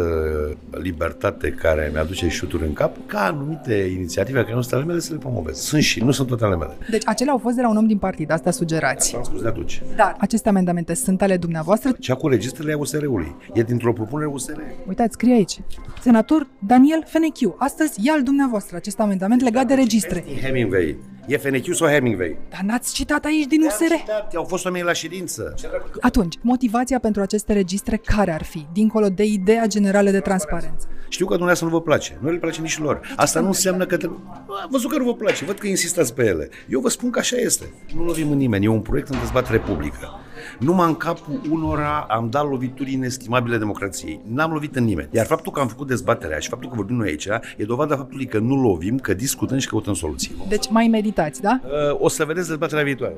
libertate 0.72 1.50
care 1.50 1.90
mi-aduce 1.94 2.30
șuturi 2.30 2.66
în 2.66 2.74
cap, 2.74 2.96
ca 3.06 3.20
anumite 3.20 3.74
inițiative 3.74 4.42
care 4.42 4.54
nu 4.54 4.62
sunt 4.62 4.74
ale 4.74 4.86
mele 4.86 5.00
să 5.00 5.14
le 5.14 5.20
promovez. 5.20 5.58
Sunt 5.58 5.82
și 5.82 6.04
nu 6.04 6.12
sunt 6.12 6.28
toate 6.28 6.44
ale 6.46 6.56
mele. 6.56 6.78
Deci 6.90 7.02
acelea 7.06 7.34
au 7.34 7.40
fost 7.40 7.56
de 7.56 7.62
la 7.62 7.70
un 7.70 7.78
om 7.78 7.88
din 7.88 7.98
partid, 7.98 8.32
asta 8.32 8.52
sugerați. 8.52 9.06
Asta 9.06 9.18
am 9.18 9.24
spus 9.24 9.42
de 9.42 9.48
atunci. 9.48 9.82
Dar 9.96 10.16
aceste 10.20 10.50
amendamente 10.50 10.94
sunt 10.94 11.22
ale 11.22 11.38
dumneavoastră? 11.38 11.92
Cea 12.00 12.16
cu 12.16 12.28
registrele 12.28 12.74
USR-ului. 12.74 13.36
E 13.54 13.64
dintr-o 13.64 13.94
propunere 13.94 14.30
USR. 14.30 14.60
Uitați, 14.88 15.14
scrie 15.14 15.34
aici. 15.34 15.60
Senator 16.02 16.48
Daniel 16.60 17.04
Fenechiu. 17.06 17.56
Astăzi 17.58 18.00
e 18.04 18.12
al 18.12 18.24
dumneavoastră 18.24 18.76
acest 18.76 19.00
amendament 19.00 19.42
legat 19.42 19.68
de 19.68 19.74
registre. 19.74 20.24
Hemingway. 20.44 20.98
E 21.30 21.38
Fenechiu 21.38 21.74
sau 21.74 21.88
Hemingway? 21.88 22.38
Dar 22.50 22.62
n-ați 22.64 22.94
citat 22.94 23.26
aici 23.26 23.46
din 23.46 23.62
USR? 23.62 23.94
Citat, 23.98 24.34
au 24.36 24.44
fost 24.44 24.66
oameni 24.66 24.86
la 24.86 24.94
ședință. 24.94 25.54
Atunci, 26.02 26.36
motivația 26.42 27.00
pentru 27.00 27.22
aceste 27.22 27.54
registre 27.54 27.98
care 27.98 28.32
ar 28.32 28.44
fi, 28.44 28.68
dincolo 28.74 29.10
de 29.10 29.24
ideea 29.24 29.66
generală 29.66 30.10
de 30.10 30.20
transparență? 30.20 30.88
Știu 31.10 31.26
că 31.26 31.36
dumneavoastră 31.36 31.68
nu 31.68 31.72
vă 31.72 31.82
place, 31.82 32.18
nu 32.22 32.32
le 32.32 32.38
place 32.38 32.62
nici 32.62 32.80
lor. 32.80 33.14
Asta 33.16 33.40
nu 33.40 33.48
înseamnă 33.48 33.86
că... 33.86 33.98
Trebuie... 33.98 34.20
Am 34.64 34.68
văzut 34.72 34.92
că 34.92 34.98
nu 34.98 35.04
vă 35.04 35.14
place, 35.14 35.46
văd 35.46 35.58
că 35.58 35.68
insistați 35.68 36.14
pe 36.14 36.26
ele. 36.26 36.50
Eu 36.70 36.80
vă 36.80 36.90
spun 36.90 37.10
că 37.10 37.20
așa 37.20 37.36
este. 37.36 37.74
Nu 37.96 38.04
lovim 38.04 38.32
în 38.32 38.38
nimeni, 38.38 38.66
e 38.66 38.68
un 38.68 38.82
proiect 38.82 39.10
în 39.10 39.20
dezbatere 39.20 39.60
publică. 39.60 40.20
Numai 40.60 40.88
în 40.88 40.96
capul 40.96 41.42
unora 41.50 42.06
am 42.10 42.30
dat 42.30 42.50
lovituri 42.50 42.94
inestimabile 42.94 43.58
democrației. 43.58 44.22
N-am 44.28 44.52
lovit 44.52 44.76
în 44.76 44.84
nimeni. 44.84 45.10
Iar 45.12 45.26
faptul 45.26 45.52
că 45.52 45.60
am 45.60 45.68
făcut 45.68 45.88
dezbaterea 45.88 46.40
și 46.40 46.50
faptul 46.50 46.70
că 46.70 46.76
vorbim 46.76 46.96
noi 46.96 47.08
aici 47.08 47.28
e 47.58 47.64
dovada 47.64 47.96
faptului 47.96 48.26
că 48.26 48.40
nu 48.40 48.56
lovim, 48.56 48.98
că 48.98 49.14
discutăm 49.14 49.58
și 49.58 49.68
căutăm 49.68 49.94
soluții. 49.94 50.32
Deci 50.48 50.70
mai 50.70 50.88
meditați, 50.88 51.42
da? 51.42 51.60
Uh, 51.64 52.00
o 52.00 52.08
să 52.08 52.26
vedeți 52.26 52.48
dezbaterea 52.48 52.84
viitoare. 52.84 53.16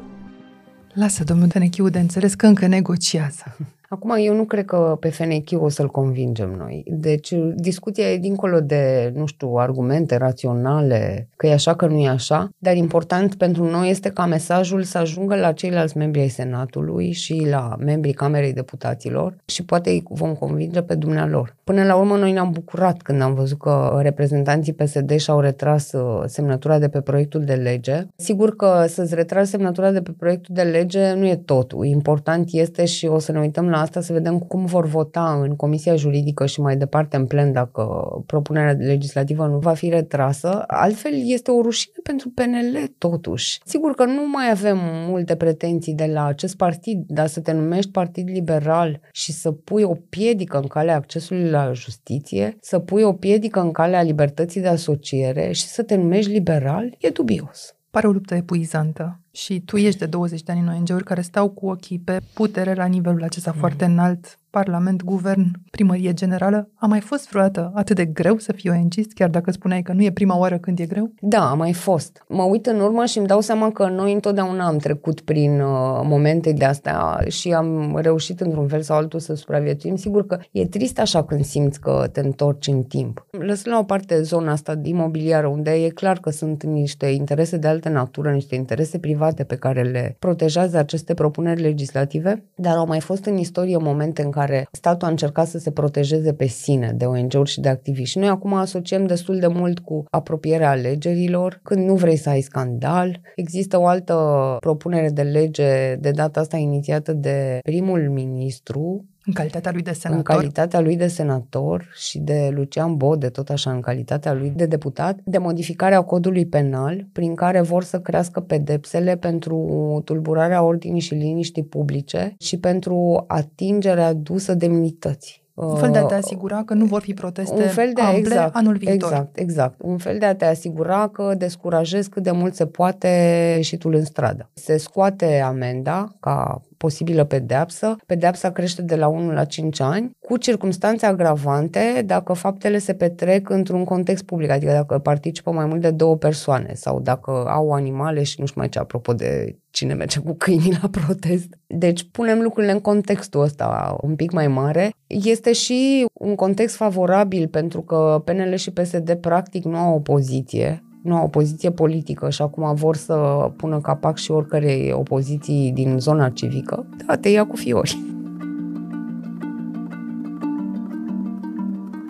Lasă, 0.93 1.23
domnul 1.23 1.47
Tenechiu, 1.47 1.89
de 1.89 1.99
înțeles 1.99 2.33
că 2.33 2.45
încă 2.45 2.67
negociază. 2.67 3.57
Acum, 3.93 4.15
eu 4.19 4.35
nu 4.35 4.43
cred 4.43 4.65
că 4.65 4.97
pe 4.99 5.09
FNQ 5.09 5.51
o 5.51 5.69
să-l 5.69 5.87
convingem 5.87 6.55
noi. 6.57 6.83
Deci, 6.87 7.33
discuția 7.55 8.11
e 8.11 8.17
dincolo 8.17 8.59
de, 8.59 9.11
nu 9.15 9.25
știu, 9.25 9.55
argumente 9.55 10.17
raționale, 10.17 11.27
că 11.35 11.47
e 11.47 11.53
așa, 11.53 11.75
că 11.75 11.85
nu 11.85 11.97
e 11.97 12.07
așa, 12.07 12.49
dar 12.57 12.75
important 12.75 13.35
pentru 13.35 13.69
noi 13.69 13.89
este 13.89 14.09
ca 14.09 14.25
mesajul 14.25 14.83
să 14.83 14.97
ajungă 14.97 15.35
la 15.35 15.51
ceilalți 15.51 15.97
membri 15.97 16.19
ai 16.19 16.27
Senatului 16.27 17.11
și 17.11 17.47
la 17.49 17.75
membrii 17.79 18.13
Camerei 18.13 18.53
Deputaților 18.53 19.35
și 19.45 19.65
poate 19.65 19.89
îi 19.89 20.03
vom 20.09 20.33
convinge 20.33 20.81
pe 20.81 20.95
dumnealor. 20.95 21.55
Până 21.63 21.83
la 21.83 21.95
urmă, 21.95 22.15
noi 22.15 22.31
ne-am 22.31 22.51
bucurat 22.51 23.01
când 23.01 23.21
am 23.21 23.33
văzut 23.33 23.59
că 23.59 23.99
reprezentanții 24.01 24.73
PSD 24.73 25.15
și-au 25.19 25.39
retras 25.39 25.91
uh, 25.91 26.23
semnătura 26.25 26.79
de 26.79 26.89
pe 26.89 27.01
proiectul 27.01 27.43
de 27.43 27.53
lege. 27.53 28.05
Sigur 28.15 28.55
că 28.55 28.85
să-ți 28.87 29.15
retragi 29.15 29.49
semnătura 29.49 29.91
de 29.91 30.01
pe 30.01 30.11
proiectul 30.17 30.55
de 30.55 30.61
lege 30.61 31.13
nu 31.13 31.27
e 31.27 31.35
totul. 31.35 31.85
Important 31.85 32.47
este 32.51 32.85
și 32.85 33.05
o 33.05 33.19
să 33.19 33.31
ne 33.31 33.39
uităm 33.39 33.69
la 33.69 33.79
asta 33.81 34.01
să 34.01 34.13
vedem 34.13 34.39
cum 34.39 34.65
vor 34.65 34.85
vota 34.85 35.39
în 35.41 35.55
Comisia 35.55 35.95
Juridică 35.95 36.45
și 36.45 36.61
mai 36.61 36.77
departe 36.77 37.15
în 37.15 37.25
plen 37.25 37.51
dacă 37.51 37.83
propunerea 38.25 38.71
legislativă 38.71 39.45
nu 39.45 39.57
va 39.57 39.73
fi 39.73 39.89
retrasă. 39.89 40.63
Altfel 40.67 41.13
este 41.25 41.51
o 41.51 41.61
rușine 41.61 41.95
pentru 42.03 42.29
PNL 42.29 42.93
totuși. 42.97 43.59
Sigur 43.65 43.93
că 43.95 44.05
nu 44.05 44.29
mai 44.29 44.49
avem 44.49 44.77
multe 45.07 45.35
pretenții 45.35 45.93
de 45.93 46.05
la 46.05 46.25
acest 46.25 46.55
partid, 46.55 47.03
dar 47.07 47.27
să 47.27 47.39
te 47.39 47.51
numești 47.51 47.91
Partid 47.91 48.29
Liberal 48.29 48.99
și 49.11 49.31
să 49.31 49.51
pui 49.51 49.83
o 49.83 49.93
piedică 50.09 50.57
în 50.57 50.67
calea 50.67 50.95
accesului 50.95 51.49
la 51.49 51.71
justiție, 51.71 52.57
să 52.61 52.79
pui 52.79 53.03
o 53.03 53.13
piedică 53.13 53.59
în 53.59 53.71
calea 53.71 54.01
libertății 54.01 54.61
de 54.61 54.67
asociere 54.67 55.51
și 55.51 55.65
să 55.65 55.83
te 55.83 55.95
numești 55.95 56.31
liberal, 56.31 56.95
e 56.99 57.09
dubios. 57.09 57.75
Pare 57.89 58.07
o 58.07 58.11
luptă 58.11 58.35
epuizantă 58.35 59.20
și 59.31 59.59
tu 59.59 59.77
ești 59.77 59.99
de 59.99 60.05
20 60.05 60.43
de 60.43 60.51
ani 60.51 60.61
în 60.61 60.67
ONG-uri 60.67 61.03
care 61.03 61.21
stau 61.21 61.49
cu 61.49 61.67
ochii 61.67 61.99
pe 61.99 62.21
putere 62.33 62.73
la 62.73 62.85
nivelul 62.85 63.23
acesta 63.23 63.51
mm. 63.51 63.59
foarte 63.59 63.85
înalt 63.85 64.39
Parlament, 64.51 65.03
Guvern, 65.03 65.51
Primărie 65.71 66.13
Generală. 66.13 66.69
A 66.75 66.85
mai 66.85 66.99
fost 66.99 67.29
vreodată 67.29 67.71
atât 67.75 67.95
de 67.95 68.05
greu 68.05 68.37
să 68.37 68.51
fii 68.51 68.69
ONGist, 68.69 69.13
chiar 69.13 69.29
dacă 69.29 69.51
spuneai 69.51 69.81
că 69.81 69.93
nu 69.93 70.03
e 70.03 70.11
prima 70.11 70.37
oară 70.37 70.57
când 70.57 70.79
e 70.79 70.85
greu? 70.85 71.13
Da, 71.19 71.49
a 71.49 71.53
mai 71.53 71.73
fost. 71.73 72.23
Mă 72.27 72.43
uit 72.43 72.65
în 72.65 72.79
urmă 72.79 73.05
și 73.05 73.17
îmi 73.17 73.27
dau 73.27 73.41
seama 73.41 73.71
că 73.71 73.87
noi 73.87 74.13
întotdeauna 74.13 74.65
am 74.65 74.77
trecut 74.77 75.21
prin 75.21 75.61
uh, 75.61 76.01
momente 76.03 76.51
de 76.51 76.65
astea 76.65 77.23
și 77.27 77.53
am 77.53 77.97
reușit 78.01 78.41
într-un 78.41 78.67
fel 78.67 78.81
sau 78.81 78.97
altul 78.97 79.19
să 79.19 79.33
supraviețuim. 79.33 79.95
Sigur 79.95 80.25
că 80.25 80.39
e 80.51 80.65
trist 80.65 80.99
așa 80.99 81.23
când 81.23 81.45
simți 81.45 81.79
că 81.79 82.09
te 82.11 82.19
întorci 82.19 82.67
în 82.67 82.83
timp. 82.83 83.25
Lăsând 83.31 83.73
la 83.75 83.79
o 83.79 83.83
parte 83.83 84.21
zona 84.21 84.51
asta 84.51 84.75
de 84.75 84.89
imobiliară, 84.89 85.47
unde 85.47 85.71
e 85.71 85.89
clar 85.89 86.17
că 86.17 86.29
sunt 86.29 86.63
niște 86.63 87.05
interese 87.05 87.57
de 87.57 87.67
altă 87.67 87.89
natură, 87.89 88.31
niște 88.31 88.55
interese 88.55 88.99
private 88.99 89.43
pe 89.43 89.55
care 89.55 89.81
le 89.81 90.15
protejează 90.19 90.77
aceste 90.77 91.13
propuneri 91.13 91.61
legislative, 91.61 92.43
dar 92.55 92.75
au 92.75 92.87
mai 92.87 92.99
fost 92.99 93.25
în 93.25 93.37
istorie 93.37 93.77
momente 93.77 94.21
în 94.21 94.29
care 94.29 94.40
care 94.45 94.67
statul 94.71 95.07
a 95.07 95.11
încercat 95.11 95.47
să 95.47 95.57
se 95.57 95.71
protejeze 95.71 96.33
pe 96.33 96.45
sine 96.45 96.93
de 96.95 97.05
ONG-uri 97.05 97.49
și 97.49 97.59
de 97.59 97.69
activiști. 97.69 98.19
Noi 98.19 98.27
acum 98.27 98.53
asociem 98.53 99.05
destul 99.05 99.39
de 99.39 99.47
mult 99.47 99.79
cu 99.79 100.03
apropierea 100.09 100.69
alegerilor, 100.69 101.59
când 101.63 101.85
nu 101.85 101.95
vrei 101.95 102.15
să 102.15 102.29
ai 102.29 102.41
scandal. 102.41 103.19
Există 103.35 103.79
o 103.79 103.85
altă 103.85 104.15
propunere 104.59 105.09
de 105.09 105.21
lege, 105.21 105.95
de 105.95 106.11
data 106.11 106.39
asta 106.39 106.57
inițiată 106.57 107.13
de 107.13 107.59
primul 107.61 108.09
ministru, 108.09 109.05
în 109.31 109.43
calitatea 109.43 109.71
lui 109.71 109.81
de 109.81 109.91
senator? 109.91 110.17
În 110.17 110.35
calitatea 110.35 110.79
lui 110.79 110.95
de 110.95 111.07
senator 111.07 111.87
și 111.93 112.19
de 112.19 112.49
Lucian 112.53 112.97
Bode, 112.97 113.29
tot 113.29 113.49
așa, 113.49 113.71
în 113.71 113.81
calitatea 113.81 114.33
lui 114.33 114.49
de 114.55 114.65
deputat, 114.65 115.19
de 115.23 115.37
modificarea 115.37 116.01
codului 116.01 116.45
penal, 116.45 117.05
prin 117.11 117.35
care 117.35 117.61
vor 117.61 117.83
să 117.83 117.99
crească 117.99 118.39
pedepsele 118.39 119.15
pentru 119.17 120.01
tulburarea 120.05 120.63
ordinii 120.63 121.01
și 121.01 121.13
liniștii 121.13 121.63
publice 121.63 122.35
și 122.39 122.59
pentru 122.59 123.23
atingerea 123.27 124.13
dusă 124.13 124.53
demnității. 124.53 125.39
Un 125.53 125.75
fel 125.75 125.91
de 125.91 125.97
a 125.97 126.03
te 126.03 126.13
asigura 126.13 126.63
că 126.63 126.73
nu 126.73 126.85
vor 126.85 127.01
fi 127.01 127.13
proteste 127.13 127.61
un 127.61 127.67
fel 127.67 127.91
de, 127.93 128.01
ample 128.01 128.19
exact, 128.19 128.55
anul 128.55 128.77
viitor. 128.77 129.09
Exact, 129.11 129.37
exact. 129.37 129.81
Un 129.81 129.97
fel 129.97 130.17
de 130.17 130.25
a 130.25 130.35
te 130.35 130.45
asigura 130.45 131.07
că 131.07 131.33
descurajezi 131.37 132.09
cât 132.09 132.23
de 132.23 132.31
mult 132.31 132.55
se 132.55 132.65
poate 132.65 133.07
ieșitul 133.55 133.93
în 133.93 134.05
stradă. 134.05 134.49
Se 134.53 134.77
scoate 134.77 135.39
amenda 135.39 136.15
ca 136.19 136.61
posibilă 136.81 137.23
pedeapsă. 137.23 137.95
Pedeapsa 138.05 138.51
crește 138.51 138.81
de 138.81 138.95
la 138.95 139.07
1 139.07 139.31
la 139.31 139.43
5 139.43 139.79
ani, 139.79 140.11
cu 140.19 140.37
circunstanțe 140.37 141.05
agravante 141.05 142.03
dacă 142.05 142.33
faptele 142.33 142.77
se 142.77 142.93
petrec 142.93 143.49
într-un 143.49 143.83
context 143.83 144.23
public, 144.23 144.49
adică 144.49 144.71
dacă 144.71 144.99
participă 144.99 145.51
mai 145.51 145.65
mult 145.65 145.81
de 145.81 145.91
două 145.91 146.15
persoane 146.17 146.73
sau 146.73 146.99
dacă 146.99 147.31
au 147.47 147.71
animale 147.71 148.23
și 148.23 148.39
nu 148.39 148.45
știu 148.45 148.59
mai 148.59 148.69
ce, 148.69 148.79
apropo 148.79 149.13
de 149.13 149.55
cine 149.69 149.93
merge 149.93 150.19
cu 150.19 150.33
câinii 150.33 150.77
la 150.81 150.89
protest. 150.89 151.47
Deci 151.67 152.09
punem 152.11 152.41
lucrurile 152.41 152.71
în 152.71 152.79
contextul 152.79 153.41
ăsta 153.41 153.97
un 154.01 154.15
pic 154.15 154.31
mai 154.31 154.47
mare. 154.47 154.93
Este 155.07 155.53
și 155.53 156.05
un 156.13 156.35
context 156.35 156.75
favorabil 156.75 157.47
pentru 157.47 157.81
că 157.81 158.21
PNL 158.25 158.55
și 158.55 158.71
PSD 158.71 159.13
practic 159.13 159.63
nu 159.63 159.77
au 159.77 159.95
opoziție 159.95 160.83
nu 161.01 161.15
au 161.15 161.25
opoziție 161.25 161.71
politică 161.71 162.29
și 162.29 162.41
acum 162.41 162.75
vor 162.75 162.95
să 162.95 163.13
pună 163.55 163.79
capac 163.79 164.17
și 164.17 164.31
oricărei 164.31 164.91
opoziții 164.91 165.71
din 165.71 165.99
zona 165.99 166.29
civică, 166.29 166.85
da, 167.05 167.15
te 167.15 167.29
ia 167.29 167.45
cu 167.45 167.55
fiori. 167.55 167.99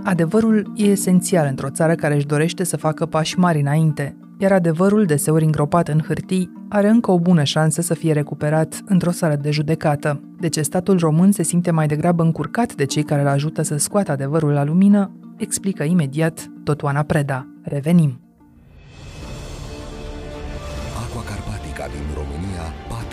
Adevărul 0.04 0.72
e 0.76 0.84
esențial 0.84 1.48
într-o 1.50 1.70
țară 1.70 1.96
care 1.96 2.16
își 2.16 2.26
dorește 2.26 2.64
să 2.64 2.78
facă 2.78 3.06
pași 3.06 3.40
mari 3.40 3.60
înainte, 3.60 4.16
iar 4.38 4.52
adevărul, 4.52 5.06
deseori 5.06 5.46
îngropat 5.46 5.88
în 5.88 6.00
hârtii, 6.08 6.52
are 6.70 6.90
încă 6.90 7.12
o 7.12 7.20
bună 7.20 7.44
șansă 7.44 7.82
să 7.82 7.94
fie 7.94 8.14
recuperat 8.14 8.82
într-o 8.86 9.12
sală 9.12 9.36
de 9.36 9.52
judecată. 9.52 10.22
De 10.40 10.48
ce 10.48 10.62
statul 10.62 10.98
român 10.98 11.32
se 11.32 11.44
simte 11.44 11.72
mai 11.72 11.88
degrabă 11.88 12.24
încurcat 12.24 12.76
de 12.76 12.86
cei 12.86 13.04
care 13.04 13.22
îl 13.22 13.28
ajută 13.28 13.62
să 13.62 13.78
scoată 13.78 14.12
adevărul 14.12 14.52
la 14.52 14.64
lumină, 14.64 15.12
explică 15.38 15.84
imediat 15.84 16.52
Totoana 16.64 17.04
Preda. 17.04 17.48
Revenim. 17.62 18.31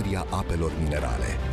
Patria 0.09 0.25
apelor 0.31 0.73
minerale. 0.81 1.48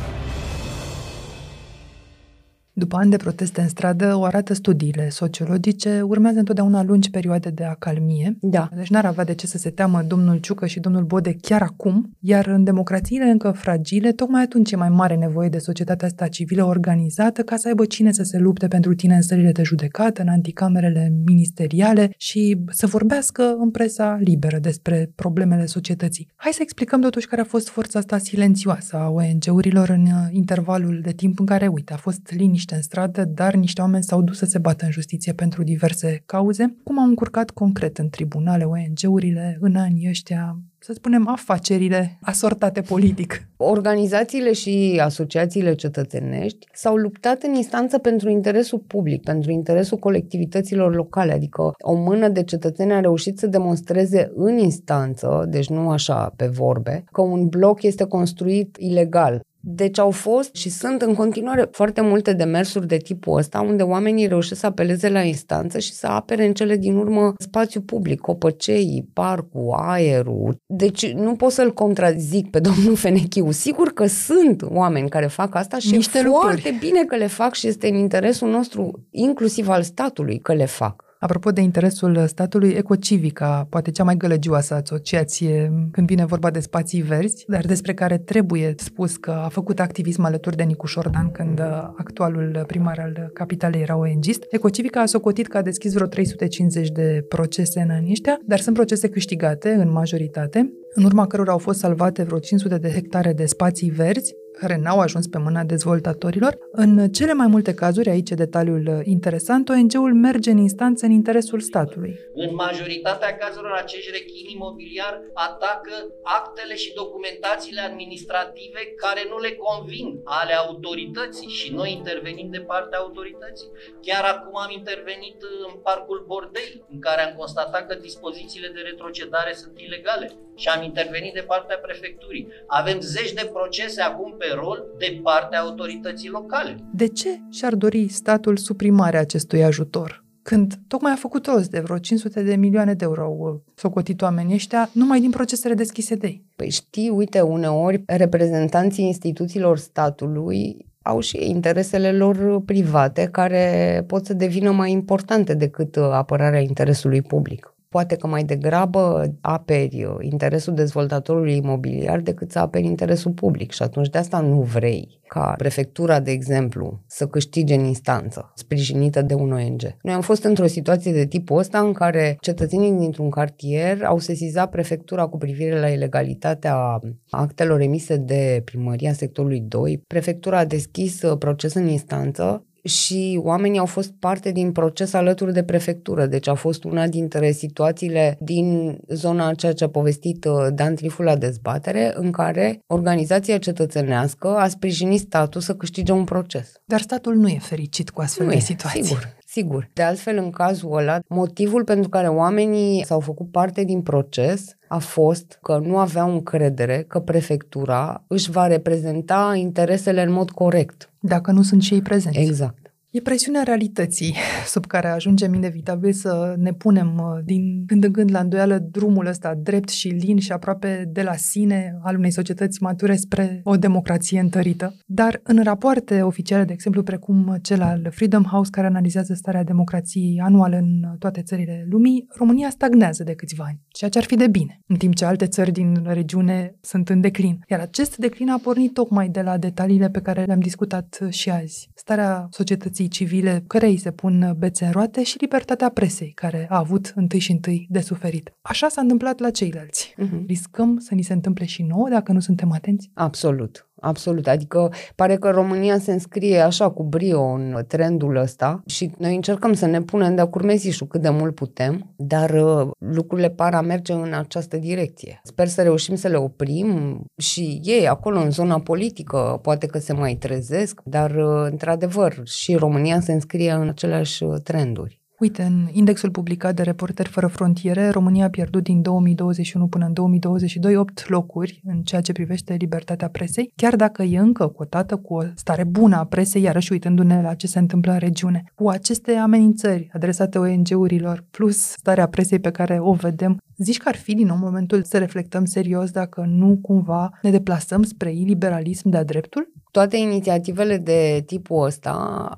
După 2.78 2.96
ani 2.96 3.10
de 3.10 3.16
proteste 3.16 3.60
în 3.60 3.68
stradă, 3.68 4.14
o 4.16 4.24
arată 4.24 4.54
studiile 4.54 5.08
sociologice, 5.08 6.00
urmează 6.00 6.38
întotdeauna 6.38 6.82
lungi 6.82 7.10
perioade 7.10 7.50
de 7.50 7.64
acalmie. 7.64 8.36
Da. 8.40 8.68
Deci 8.76 8.88
n-ar 8.88 9.04
avea 9.04 9.24
de 9.24 9.34
ce 9.34 9.46
să 9.46 9.58
se 9.58 9.70
teamă 9.70 10.02
domnul 10.02 10.36
Ciucă 10.36 10.66
și 10.66 10.80
domnul 10.80 11.02
Bode 11.04 11.36
chiar 11.40 11.62
acum, 11.62 12.16
iar 12.20 12.46
în 12.46 12.64
democrațiile 12.64 13.24
încă 13.24 13.50
fragile, 13.50 14.12
tocmai 14.12 14.42
atunci 14.42 14.72
e 14.72 14.76
mai 14.76 14.88
mare 14.88 15.14
nevoie 15.14 15.48
de 15.48 15.58
societatea 15.58 16.06
asta 16.06 16.26
civilă 16.26 16.64
organizată 16.64 17.42
ca 17.42 17.56
să 17.56 17.68
aibă 17.68 17.84
cine 17.84 18.12
să 18.12 18.22
se 18.22 18.38
lupte 18.38 18.68
pentru 18.68 18.94
tine 18.94 19.14
în 19.14 19.22
stările 19.22 19.52
de 19.52 19.62
judecată, 19.62 20.22
în 20.22 20.28
anticamerele 20.28 21.12
ministeriale 21.24 22.10
și 22.16 22.64
să 22.70 22.86
vorbească 22.86 23.56
în 23.58 23.70
presa 23.70 24.18
liberă 24.20 24.58
despre 24.58 25.10
problemele 25.14 25.66
societății. 25.66 26.28
Hai 26.36 26.52
să 26.52 26.62
explicăm 26.62 27.00
totuși 27.00 27.26
care 27.26 27.40
a 27.40 27.44
fost 27.44 27.68
forța 27.68 27.98
asta 27.98 28.18
silențioasă 28.18 28.96
a 28.96 29.08
ONG-urilor 29.08 29.88
în 29.88 30.06
intervalul 30.30 31.00
de 31.02 31.12
timp 31.12 31.40
în 31.40 31.46
care, 31.46 31.66
uite, 31.66 31.92
a 31.92 31.96
fost 31.96 32.32
liniște 32.36 32.64
liniște 32.66 32.74
în 32.74 32.82
stradă, 32.82 33.24
dar 33.24 33.54
niște 33.54 33.80
oameni 33.80 34.02
s-au 34.02 34.22
dus 34.22 34.38
să 34.38 34.44
se 34.44 34.58
bată 34.58 34.84
în 34.84 34.90
justiție 34.90 35.32
pentru 35.32 35.62
diverse 35.62 36.22
cauze. 36.26 36.76
Cum 36.84 36.98
au 36.98 37.06
încurcat 37.06 37.50
concret 37.50 37.98
în 37.98 38.08
tribunale 38.08 38.64
ONG-urile 38.64 39.58
în 39.60 39.76
anii 39.76 40.08
ăștia, 40.08 40.58
să 40.78 40.92
spunem, 40.92 41.28
afacerile 41.28 42.18
asortate 42.20 42.80
politic? 42.80 43.48
Organizațiile 43.56 44.52
și 44.52 45.00
asociațiile 45.02 45.74
cetățenești 45.74 46.66
s-au 46.72 46.96
luptat 46.96 47.42
în 47.42 47.54
instanță 47.54 47.98
pentru 47.98 48.28
interesul 48.28 48.78
public, 48.78 49.22
pentru 49.22 49.50
interesul 49.50 49.98
colectivităților 49.98 50.94
locale, 50.94 51.32
adică 51.32 51.72
o 51.78 51.94
mână 51.94 52.28
de 52.28 52.42
cetățeni 52.42 52.92
a 52.92 53.00
reușit 53.00 53.38
să 53.38 53.46
demonstreze 53.46 54.32
în 54.34 54.58
instanță, 54.58 55.46
deci 55.48 55.68
nu 55.68 55.90
așa 55.90 56.32
pe 56.36 56.46
vorbe, 56.46 57.04
că 57.12 57.20
un 57.20 57.48
bloc 57.48 57.82
este 57.82 58.04
construit 58.04 58.76
ilegal. 58.78 59.40
Deci 59.68 59.98
au 59.98 60.10
fost 60.10 60.54
și 60.54 60.70
sunt 60.70 61.02
în 61.02 61.14
continuare 61.14 61.68
foarte 61.70 62.00
multe 62.00 62.32
demersuri 62.32 62.86
de 62.86 62.96
tipul 62.96 63.38
ăsta 63.38 63.60
unde 63.60 63.82
oamenii 63.82 64.26
reușesc 64.26 64.60
să 64.60 64.66
apeleze 64.66 65.08
la 65.08 65.20
instanță 65.20 65.78
și 65.78 65.92
să 65.92 66.06
apere 66.06 66.46
în 66.46 66.52
cele 66.52 66.76
din 66.76 66.96
urmă 66.96 67.34
spațiu 67.38 67.80
public, 67.80 68.20
copăceii, 68.20 69.08
parcul, 69.12 69.74
aerul. 69.76 70.56
Deci 70.66 71.12
nu 71.12 71.34
pot 71.36 71.52
să-l 71.52 71.72
contrazic 71.72 72.50
pe 72.50 72.58
domnul 72.68 72.96
Fenechiu. 72.96 73.50
Sigur 73.50 73.88
că 73.88 74.06
sunt 74.06 74.62
oameni 74.68 75.08
care 75.08 75.26
fac 75.26 75.54
asta 75.54 75.78
și 75.78 75.90
Niște 75.90 76.18
e 76.18 76.22
foarte 76.22 76.54
lucruri. 76.54 76.76
bine 76.78 77.04
că 77.04 77.16
le 77.16 77.26
fac 77.26 77.54
și 77.54 77.66
este 77.66 77.88
în 77.88 77.94
interesul 77.94 78.50
nostru, 78.50 79.06
inclusiv 79.10 79.68
al 79.68 79.82
statului, 79.82 80.38
că 80.38 80.54
le 80.54 80.66
fac. 80.66 81.05
Apropo 81.26 81.50
de 81.50 81.60
interesul 81.60 82.26
statului, 82.26 82.70
Ecocivica, 82.70 83.66
poate 83.70 83.90
cea 83.90 84.04
mai 84.04 84.16
gălăgioasă 84.16 84.74
asociație 84.74 85.72
când 85.90 86.06
vine 86.06 86.24
vorba 86.24 86.50
de 86.50 86.60
spații 86.60 87.00
verzi, 87.00 87.44
dar 87.48 87.64
despre 87.64 87.94
care 87.94 88.18
trebuie 88.18 88.74
spus 88.76 89.16
că 89.16 89.30
a 89.30 89.48
făcut 89.48 89.80
activism 89.80 90.24
alături 90.24 90.56
de 90.56 90.62
Nicu 90.62 90.86
Șordan 90.86 91.30
când 91.30 91.60
actualul 91.96 92.64
primar 92.66 92.98
al 92.98 93.30
capitalei 93.32 93.80
era 93.80 93.96
ONGist. 93.96 94.44
Ecocivica 94.50 95.00
a 95.00 95.06
socotit 95.06 95.46
că 95.46 95.56
a 95.56 95.62
deschis 95.62 95.92
vreo 95.92 96.06
350 96.06 96.88
de 96.88 97.24
procese 97.28 97.80
în 97.80 97.90
anii 97.90 98.10
ăștia, 98.10 98.38
dar 98.44 98.58
sunt 98.58 98.74
procese 98.74 99.08
câștigate 99.08 99.70
în 99.70 99.92
majoritate, 99.92 100.72
în 100.94 101.04
urma 101.04 101.26
cărora 101.26 101.52
au 101.52 101.58
fost 101.58 101.78
salvate 101.78 102.22
vreo 102.22 102.38
500 102.38 102.78
de 102.78 102.90
hectare 102.90 103.32
de 103.32 103.46
spații 103.46 103.90
verzi, 103.90 104.34
care 104.60 104.76
n-au 104.82 105.00
ajuns 105.00 105.26
pe 105.26 105.38
mâna 105.38 105.62
dezvoltatorilor. 105.62 106.58
În 106.72 107.08
cele 107.08 107.32
mai 107.32 107.46
multe 107.46 107.74
cazuri, 107.74 108.10
aici 108.10 108.30
e 108.30 108.34
detaliul 108.34 109.00
interesant, 109.04 109.68
ONG-ul 109.68 110.14
merge 110.14 110.50
în 110.50 110.58
instanță 110.58 111.06
în 111.06 111.12
interesul 111.12 111.60
statului. 111.60 112.18
În 112.34 112.54
majoritatea 112.54 113.36
cazurilor, 113.36 113.76
acești 113.76 114.10
rechin 114.10 114.48
imobiliar 114.54 115.20
atacă 115.34 115.94
actele 116.22 116.74
și 116.74 116.94
documentațiile 116.94 117.80
administrative 117.80 118.80
care 118.96 119.22
nu 119.30 119.38
le 119.38 119.52
convin 119.66 120.20
ale 120.24 120.52
autorității 120.52 121.48
și 121.48 121.72
noi 121.72 121.92
intervenim 121.92 122.48
de 122.50 122.60
partea 122.60 122.98
autorității. 122.98 123.70
Chiar 124.02 124.24
acum 124.34 124.56
am 124.58 124.70
intervenit 124.80 125.38
în 125.66 125.74
parcul 125.82 126.24
Bordei, 126.26 126.84
în 126.92 126.98
care 127.00 127.20
am 127.20 127.34
constatat 127.36 127.86
că 127.86 127.94
dispozițiile 127.94 128.68
de 128.74 128.80
retrocedare 128.80 129.52
sunt 129.52 129.80
ilegale 129.86 130.26
și 130.56 130.68
am 130.68 130.82
intervenit 130.82 131.34
de 131.34 131.44
partea 131.46 131.78
prefecturii. 131.82 132.48
Avem 132.66 133.00
zeci 133.00 133.32
de 133.32 133.50
procese 133.52 134.00
acum 134.00 134.34
pe 134.38 134.46
rol 134.54 134.84
de 134.98 135.20
partea 135.22 135.60
autorității 135.60 136.28
locale. 136.28 136.76
De 136.92 137.08
ce 137.08 137.28
și-ar 137.50 137.74
dori 137.74 138.08
statul 138.08 138.56
suprimarea 138.56 139.20
acestui 139.20 139.64
ajutor? 139.64 140.24
Când 140.42 140.74
tocmai 140.88 141.12
a 141.12 141.16
făcut 141.16 141.46
rost 141.46 141.70
de 141.70 141.80
vreo 141.80 141.98
500 141.98 142.42
de 142.42 142.54
milioane 142.54 142.94
de 142.94 143.04
euro 143.04 143.22
au 143.22 143.62
socotit 143.74 144.22
oamenii 144.22 144.54
ăștia 144.54 144.90
numai 144.92 145.20
din 145.20 145.30
procesele 145.30 145.74
deschise 145.74 146.14
de 146.14 146.26
ei. 146.26 146.44
Păi 146.56 146.70
știi, 146.70 147.08
uite, 147.08 147.40
uneori 147.40 148.02
reprezentanții 148.06 149.04
instituțiilor 149.04 149.78
statului 149.78 150.86
au 151.02 151.20
și 151.20 151.48
interesele 151.48 152.12
lor 152.12 152.62
private 152.64 153.28
care 153.32 154.04
pot 154.06 154.24
să 154.24 154.34
devină 154.34 154.70
mai 154.70 154.90
importante 154.90 155.54
decât 155.54 155.96
apărarea 155.96 156.60
interesului 156.60 157.22
public 157.22 157.75
poate 157.96 158.16
că 158.16 158.26
mai 158.26 158.44
degrabă 158.44 159.32
aperi 159.40 160.06
interesul 160.20 160.74
dezvoltatorului 160.74 161.56
imobiliar 161.56 162.20
decât 162.20 162.50
să 162.50 162.58
aperi 162.58 162.84
interesul 162.84 163.32
public 163.32 163.72
și 163.72 163.82
atunci 163.82 164.08
de 164.08 164.18
asta 164.18 164.40
nu 164.40 164.60
vrei 164.60 165.20
ca 165.28 165.54
prefectura, 165.58 166.20
de 166.20 166.30
exemplu, 166.30 167.02
să 167.06 167.26
câștige 167.26 167.74
în 167.74 167.84
instanță, 167.84 168.52
sprijinită 168.54 169.22
de 169.22 169.34
un 169.34 169.52
ONG. 169.52 169.96
Noi 170.02 170.14
am 170.14 170.20
fost 170.20 170.44
într-o 170.44 170.66
situație 170.66 171.12
de 171.12 171.26
tipul 171.26 171.58
ăsta 171.58 171.78
în 171.78 171.92
care 171.92 172.36
cetățenii 172.40 172.92
dintr-un 172.92 173.30
cartier 173.30 174.04
au 174.04 174.18
sesizat 174.18 174.70
prefectura 174.70 175.26
cu 175.26 175.36
privire 175.36 175.80
la 175.80 175.88
ilegalitatea 175.88 177.00
actelor 177.30 177.80
emise 177.80 178.16
de 178.16 178.62
primăria 178.64 179.12
sectorului 179.12 179.60
2. 179.60 180.02
Prefectura 180.06 180.58
a 180.58 180.64
deschis 180.64 181.20
proces 181.38 181.74
în 181.74 181.88
instanță 181.88 182.66
și 182.86 183.40
oamenii 183.42 183.78
au 183.78 183.86
fost 183.86 184.12
parte 184.18 184.50
din 184.50 184.72
proces 184.72 185.12
alături 185.12 185.52
de 185.52 185.62
prefectură. 185.62 186.26
Deci 186.26 186.48
a 186.48 186.54
fost 186.54 186.84
una 186.84 187.06
dintre 187.06 187.50
situațiile 187.50 188.36
din 188.40 188.98
zona 189.08 189.54
ceea 189.54 189.72
ce 189.72 189.84
a 189.84 189.88
povestit 189.88 190.44
uh, 190.44 190.52
Dan 190.74 190.94
Trifu 190.94 191.22
la 191.22 191.36
dezbatere, 191.36 192.12
în 192.14 192.30
care 192.30 192.80
organizația 192.86 193.58
cetățenească 193.58 194.48
a 194.48 194.68
sprijinit 194.68 195.20
statul 195.20 195.60
să 195.60 195.74
câștige 195.74 196.12
un 196.12 196.24
proces. 196.24 196.72
Dar 196.84 197.00
statul 197.00 197.34
nu 197.34 197.48
e 197.48 197.58
fericit 197.58 198.10
cu 198.10 198.20
astfel 198.20 198.46
nu 198.46 198.50
de 198.52 198.56
e, 198.56 198.60
situații. 198.60 199.02
Sigur, 199.02 199.36
sigur. 199.56 199.88
De 199.92 200.02
altfel, 200.02 200.36
în 200.36 200.50
cazul 200.50 200.96
ăla, 200.96 201.18
motivul 201.28 201.84
pentru 201.84 202.08
care 202.08 202.28
oamenii 202.28 203.04
s-au 203.04 203.20
făcut 203.20 203.50
parte 203.50 203.84
din 203.84 204.02
proces 204.02 204.76
a 204.88 204.98
fost 204.98 205.58
că 205.62 205.80
nu 205.84 205.98
aveau 205.98 206.32
încredere 206.32 207.04
că 207.08 207.18
prefectura 207.20 208.24
își 208.26 208.50
va 208.50 208.66
reprezenta 208.66 209.54
interesele 209.54 210.22
în 210.22 210.32
mod 210.32 210.50
corect. 210.50 211.10
Dacă 211.20 211.50
nu 211.50 211.62
sunt 211.62 211.82
și 211.82 211.94
ei 211.94 212.02
prezenți. 212.02 212.38
Exact. 212.38 212.85
E 213.16 213.20
presiunea 213.20 213.62
realității 213.62 214.34
sub 214.72 214.86
care 214.86 215.08
ajungem 215.08 215.54
inevitabil 215.54 216.12
să 216.12 216.54
ne 216.58 216.72
punem 216.72 217.14
uh, 217.16 217.44
din 217.44 217.84
când 217.86 218.04
în 218.04 218.12
când 218.12 218.30
la 218.30 218.38
îndoială 218.38 218.78
drumul 218.78 219.26
ăsta 219.26 219.54
drept 219.62 219.88
și 219.88 220.08
lin 220.08 220.38
și 220.38 220.52
aproape 220.52 221.08
de 221.12 221.22
la 221.22 221.36
sine 221.36 221.98
al 222.02 222.16
unei 222.16 222.30
societăți 222.30 222.82
mature 222.82 223.16
spre 223.16 223.60
o 223.64 223.76
democrație 223.76 224.40
întărită. 224.40 224.96
Dar 225.06 225.40
în 225.42 225.62
rapoarte 225.62 226.22
oficiale, 226.22 226.64
de 226.64 226.72
exemplu, 226.72 227.02
precum 227.02 227.58
cel 227.62 227.82
al 227.82 228.08
Freedom 228.10 228.42
House, 228.42 228.70
care 228.70 228.86
analizează 228.86 229.34
starea 229.34 229.64
democrației 229.64 230.40
anual 230.44 230.72
în 230.72 231.16
toate 231.18 231.42
țările 231.42 231.86
lumii, 231.90 232.26
România 232.28 232.70
stagnează 232.70 233.22
de 233.22 233.34
câțiva 233.34 233.64
ani, 233.66 233.80
ceea 233.88 234.10
ce 234.10 234.18
ar 234.18 234.24
fi 234.24 234.36
de 234.36 234.48
bine, 234.48 234.80
în 234.86 234.96
timp 234.96 235.14
ce 235.14 235.24
alte 235.24 235.46
țări 235.46 235.72
din 235.72 236.02
regiune 236.04 236.76
sunt 236.80 237.08
în 237.08 237.20
declin. 237.20 237.58
Iar 237.68 237.80
acest 237.80 238.16
declin 238.16 238.50
a 238.50 238.58
pornit 238.62 238.92
tocmai 238.92 239.28
de 239.28 239.40
la 239.40 239.58
detaliile 239.58 240.10
pe 240.10 240.20
care 240.20 240.44
le-am 240.44 240.60
discutat 240.60 241.18
și 241.28 241.50
azi. 241.50 241.90
Starea 241.94 242.46
societății 242.50 243.05
civile 243.08 243.64
care 243.66 243.86
îi 243.86 243.96
se 243.96 244.10
pun 244.10 244.54
bețe 244.58 244.84
în 244.84 244.90
roate 244.90 245.22
și 245.22 245.36
libertatea 245.40 245.88
presei, 245.88 246.32
care 246.34 246.66
a 246.70 246.78
avut 246.78 247.12
întâi 247.14 247.38
și 247.38 247.50
întâi 247.50 247.86
de 247.90 248.00
suferit. 248.00 248.52
Așa 248.62 248.88
s-a 248.88 249.00
întâmplat 249.00 249.38
la 249.38 249.50
ceilalți. 249.50 250.14
Uh-huh. 250.18 250.46
Riscăm 250.46 250.98
să 250.98 251.14
ni 251.14 251.22
se 251.22 251.32
întâmple 251.32 251.64
și 251.64 251.82
nouă 251.82 252.08
dacă 252.08 252.32
nu 252.32 252.40
suntem 252.40 252.72
atenți? 252.72 253.10
Absolut. 253.14 253.88
Absolut, 254.00 254.46
adică 254.46 254.92
pare 255.14 255.36
că 255.36 255.50
România 255.50 255.98
se 255.98 256.12
înscrie 256.12 256.58
așa 256.58 256.90
cu 256.90 257.02
brio 257.02 257.42
în 257.42 257.84
trendul 257.86 258.36
ăsta 258.36 258.82
și 258.86 259.10
noi 259.18 259.34
încercăm 259.34 259.72
să 259.72 259.86
ne 259.86 260.02
punem 260.02 260.34
de 260.34 260.42
curmezișul 260.42 261.06
cât 261.06 261.20
de 261.20 261.28
mult 261.28 261.54
putem, 261.54 262.12
dar 262.16 262.50
uh, 262.50 262.90
lucrurile 262.98 263.50
par 263.50 263.74
a 263.74 263.80
merge 263.80 264.12
în 264.12 264.32
această 264.32 264.76
direcție. 264.76 265.40
Sper 265.42 265.68
să 265.68 265.82
reușim 265.82 266.14
să 266.14 266.28
le 266.28 266.36
oprim 266.36 267.20
și 267.36 267.80
ei 267.82 268.08
acolo 268.08 268.38
în 268.38 268.50
zona 268.50 268.80
politică 268.80 269.58
poate 269.62 269.86
că 269.86 269.98
se 269.98 270.12
mai 270.12 270.34
trezesc, 270.34 271.00
dar 271.04 271.30
uh, 271.30 271.66
într-adevăr 271.70 272.40
și 272.44 272.74
România 272.74 273.20
se 273.20 273.32
înscrie 273.32 273.72
în 273.72 273.88
aceleași 273.88 274.44
trenduri. 274.62 275.24
Uite, 275.38 275.62
în 275.62 275.88
indexul 275.92 276.30
publicat 276.30 276.74
de 276.74 276.82
Reporteri 276.82 277.28
Fără 277.28 277.46
Frontiere, 277.46 278.08
România 278.08 278.44
a 278.44 278.48
pierdut 278.48 278.82
din 278.82 279.02
2021 279.02 279.86
până 279.86 280.04
în 280.06 280.12
2022 280.12 280.96
8 280.96 281.28
locuri 281.28 281.80
în 281.84 282.02
ceea 282.02 282.20
ce 282.20 282.32
privește 282.32 282.74
libertatea 282.78 283.28
presei, 283.28 283.72
chiar 283.74 283.96
dacă 283.96 284.22
e 284.22 284.38
încă 284.38 284.66
cotată 284.66 285.16
cu 285.16 285.34
o 285.34 285.42
stare 285.54 285.84
bună 285.84 286.16
a 286.16 286.24
presei, 286.24 286.62
iarăși 286.62 286.92
uitându-ne 286.92 287.42
la 287.42 287.54
ce 287.54 287.66
se 287.66 287.78
întâmplă 287.78 288.12
în 288.12 288.18
regiune. 288.18 288.64
Cu 288.74 288.88
aceste 288.88 289.32
amenințări 289.32 290.10
adresate 290.12 290.58
ONG-urilor, 290.58 291.44
plus 291.50 291.76
starea 291.76 292.28
presei 292.28 292.58
pe 292.58 292.70
care 292.70 292.98
o 293.00 293.12
vedem, 293.12 293.58
zici 293.76 293.98
că 293.98 294.08
ar 294.08 294.16
fi 294.16 294.34
din 294.34 294.46
nou 294.46 294.56
momentul 294.56 295.02
să 295.02 295.18
reflectăm 295.18 295.64
serios 295.64 296.10
dacă 296.10 296.44
nu 296.48 296.78
cumva 296.82 297.30
ne 297.42 297.50
deplasăm 297.50 298.02
spre 298.02 298.32
iliberalism 298.32 299.08
de-a 299.08 299.24
dreptul? 299.24 299.72
Toate 299.90 300.16
inițiativele 300.16 300.98
de 300.98 301.42
tipul 301.46 301.84
ăsta, 301.84 302.12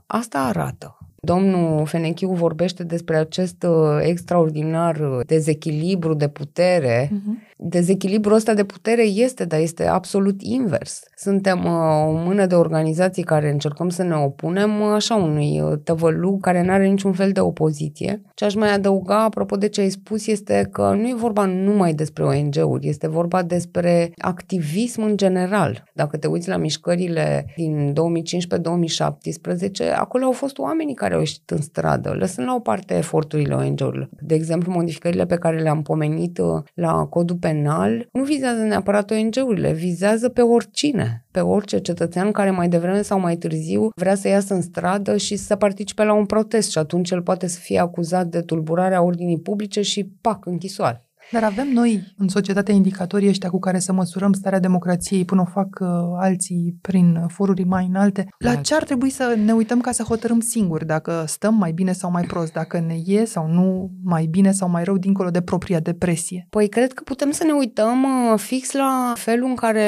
asta 0.06 0.38
arată. 0.38 0.97
Domnul 1.20 1.86
Fenechiu 1.86 2.32
vorbește 2.32 2.84
despre 2.84 3.16
acest 3.16 3.62
uh, 3.62 3.98
extraordinar 4.00 4.96
uh, 4.96 5.20
dezechilibru 5.26 6.14
de 6.14 6.28
putere 6.28 7.10
uh-huh 7.12 7.47
Dezechilibrul 7.60 8.34
ăsta 8.34 8.54
de 8.54 8.64
putere 8.64 9.02
este, 9.02 9.44
dar 9.44 9.60
este 9.60 9.86
absolut 9.86 10.42
invers. 10.42 11.02
Suntem 11.16 11.64
uh, 11.64 12.06
o 12.06 12.12
mână 12.12 12.46
de 12.46 12.54
organizații 12.54 13.22
care 13.22 13.50
încercăm 13.50 13.88
să 13.88 14.02
ne 14.02 14.14
opunem 14.14 14.80
uh, 14.80 14.88
așa 14.94 15.14
unui 15.14 15.60
uh, 15.60 15.78
tăvălug 15.84 16.40
care 16.40 16.62
nu 16.62 16.72
are 16.72 16.86
niciun 16.86 17.12
fel 17.12 17.32
de 17.32 17.40
opoziție. 17.40 18.22
Ce 18.34 18.44
aș 18.44 18.54
mai 18.54 18.72
adăuga, 18.72 19.22
apropo 19.22 19.56
de 19.56 19.68
ce 19.68 19.80
ai 19.80 19.88
spus, 19.88 20.26
este 20.26 20.68
că 20.72 20.94
nu 20.94 21.08
e 21.08 21.14
vorba 21.14 21.44
numai 21.44 21.92
despre 21.92 22.24
ONG-uri, 22.24 22.88
este 22.88 23.08
vorba 23.08 23.42
despre 23.42 24.12
activism 24.16 25.02
în 25.02 25.16
general. 25.16 25.84
Dacă 25.94 26.16
te 26.16 26.26
uiți 26.26 26.48
la 26.48 26.56
mișcările 26.56 27.52
din 27.56 27.92
2015-2017, 27.92 27.94
acolo 29.96 30.24
au 30.24 30.32
fost 30.32 30.58
oamenii 30.58 30.94
care 30.94 31.14
au 31.14 31.20
ieșit 31.20 31.50
în 31.50 31.60
stradă, 31.60 32.14
lăsând 32.18 32.46
la 32.46 32.54
o 32.54 32.60
parte 32.60 32.96
eforturile 32.96 33.54
ONG-urilor. 33.54 34.08
De 34.20 34.34
exemplu, 34.34 34.72
modificările 34.72 35.26
pe 35.26 35.36
care 35.36 35.60
le-am 35.60 35.82
pomenit 35.82 36.40
la 36.74 37.04
codul 37.04 37.36
penal 37.48 38.08
nu 38.12 38.22
vizează 38.22 38.62
neapărat 38.62 39.10
ONG-urile, 39.10 39.72
vizează 39.72 40.28
pe 40.28 40.40
oricine, 40.40 41.26
pe 41.30 41.40
orice 41.40 41.78
cetățean 41.78 42.32
care 42.32 42.50
mai 42.50 42.68
devreme 42.68 43.02
sau 43.02 43.20
mai 43.20 43.36
târziu 43.36 43.88
vrea 43.94 44.14
să 44.14 44.28
iasă 44.28 44.54
în 44.54 44.60
stradă 44.60 45.16
și 45.16 45.36
să 45.36 45.56
participe 45.56 46.04
la 46.04 46.12
un 46.12 46.26
protest 46.26 46.70
și 46.70 46.78
atunci 46.78 47.10
el 47.10 47.22
poate 47.22 47.46
să 47.46 47.58
fie 47.60 47.78
acuzat 47.78 48.26
de 48.26 48.40
tulburarea 48.40 49.02
ordinii 49.02 49.40
publice 49.40 49.82
și 49.82 50.10
pac, 50.20 50.46
închisoare. 50.46 51.07
Dar 51.30 51.44
avem 51.44 51.68
noi 51.72 52.14
în 52.16 52.28
societate 52.28 52.72
indicatorii 52.72 53.28
ăștia 53.28 53.50
cu 53.50 53.58
care 53.58 53.78
să 53.78 53.92
măsurăm 53.92 54.32
starea 54.32 54.58
democrației 54.58 55.24
până 55.24 55.40
o 55.40 55.44
fac 55.44 55.78
uh, 55.80 55.88
alții 56.18 56.74
prin 56.80 57.24
foruri 57.26 57.64
mai 57.64 57.86
înalte. 57.88 58.26
La 58.38 58.54
ce 58.54 58.74
ar 58.74 58.84
trebui 58.84 59.10
să 59.10 59.36
ne 59.44 59.52
uităm 59.52 59.80
ca 59.80 59.92
să 59.92 60.02
hotărâm 60.02 60.40
singuri 60.40 60.86
dacă 60.86 61.24
stăm 61.26 61.54
mai 61.54 61.72
bine 61.72 61.92
sau 61.92 62.10
mai 62.10 62.22
prost, 62.22 62.52
dacă 62.52 62.80
ne 62.80 62.94
e 63.06 63.24
sau 63.24 63.46
nu 63.46 63.90
mai 64.02 64.26
bine 64.26 64.52
sau 64.52 64.68
mai 64.68 64.84
rău 64.84 64.96
dincolo 64.96 65.30
de 65.30 65.40
propria 65.40 65.80
depresie? 65.80 66.46
Păi 66.50 66.68
cred 66.68 66.92
că 66.92 67.02
putem 67.02 67.30
să 67.30 67.44
ne 67.44 67.52
uităm 67.52 68.02
uh, 68.02 68.38
fix 68.38 68.72
la 68.72 69.12
felul 69.16 69.48
în 69.48 69.54
care 69.54 69.86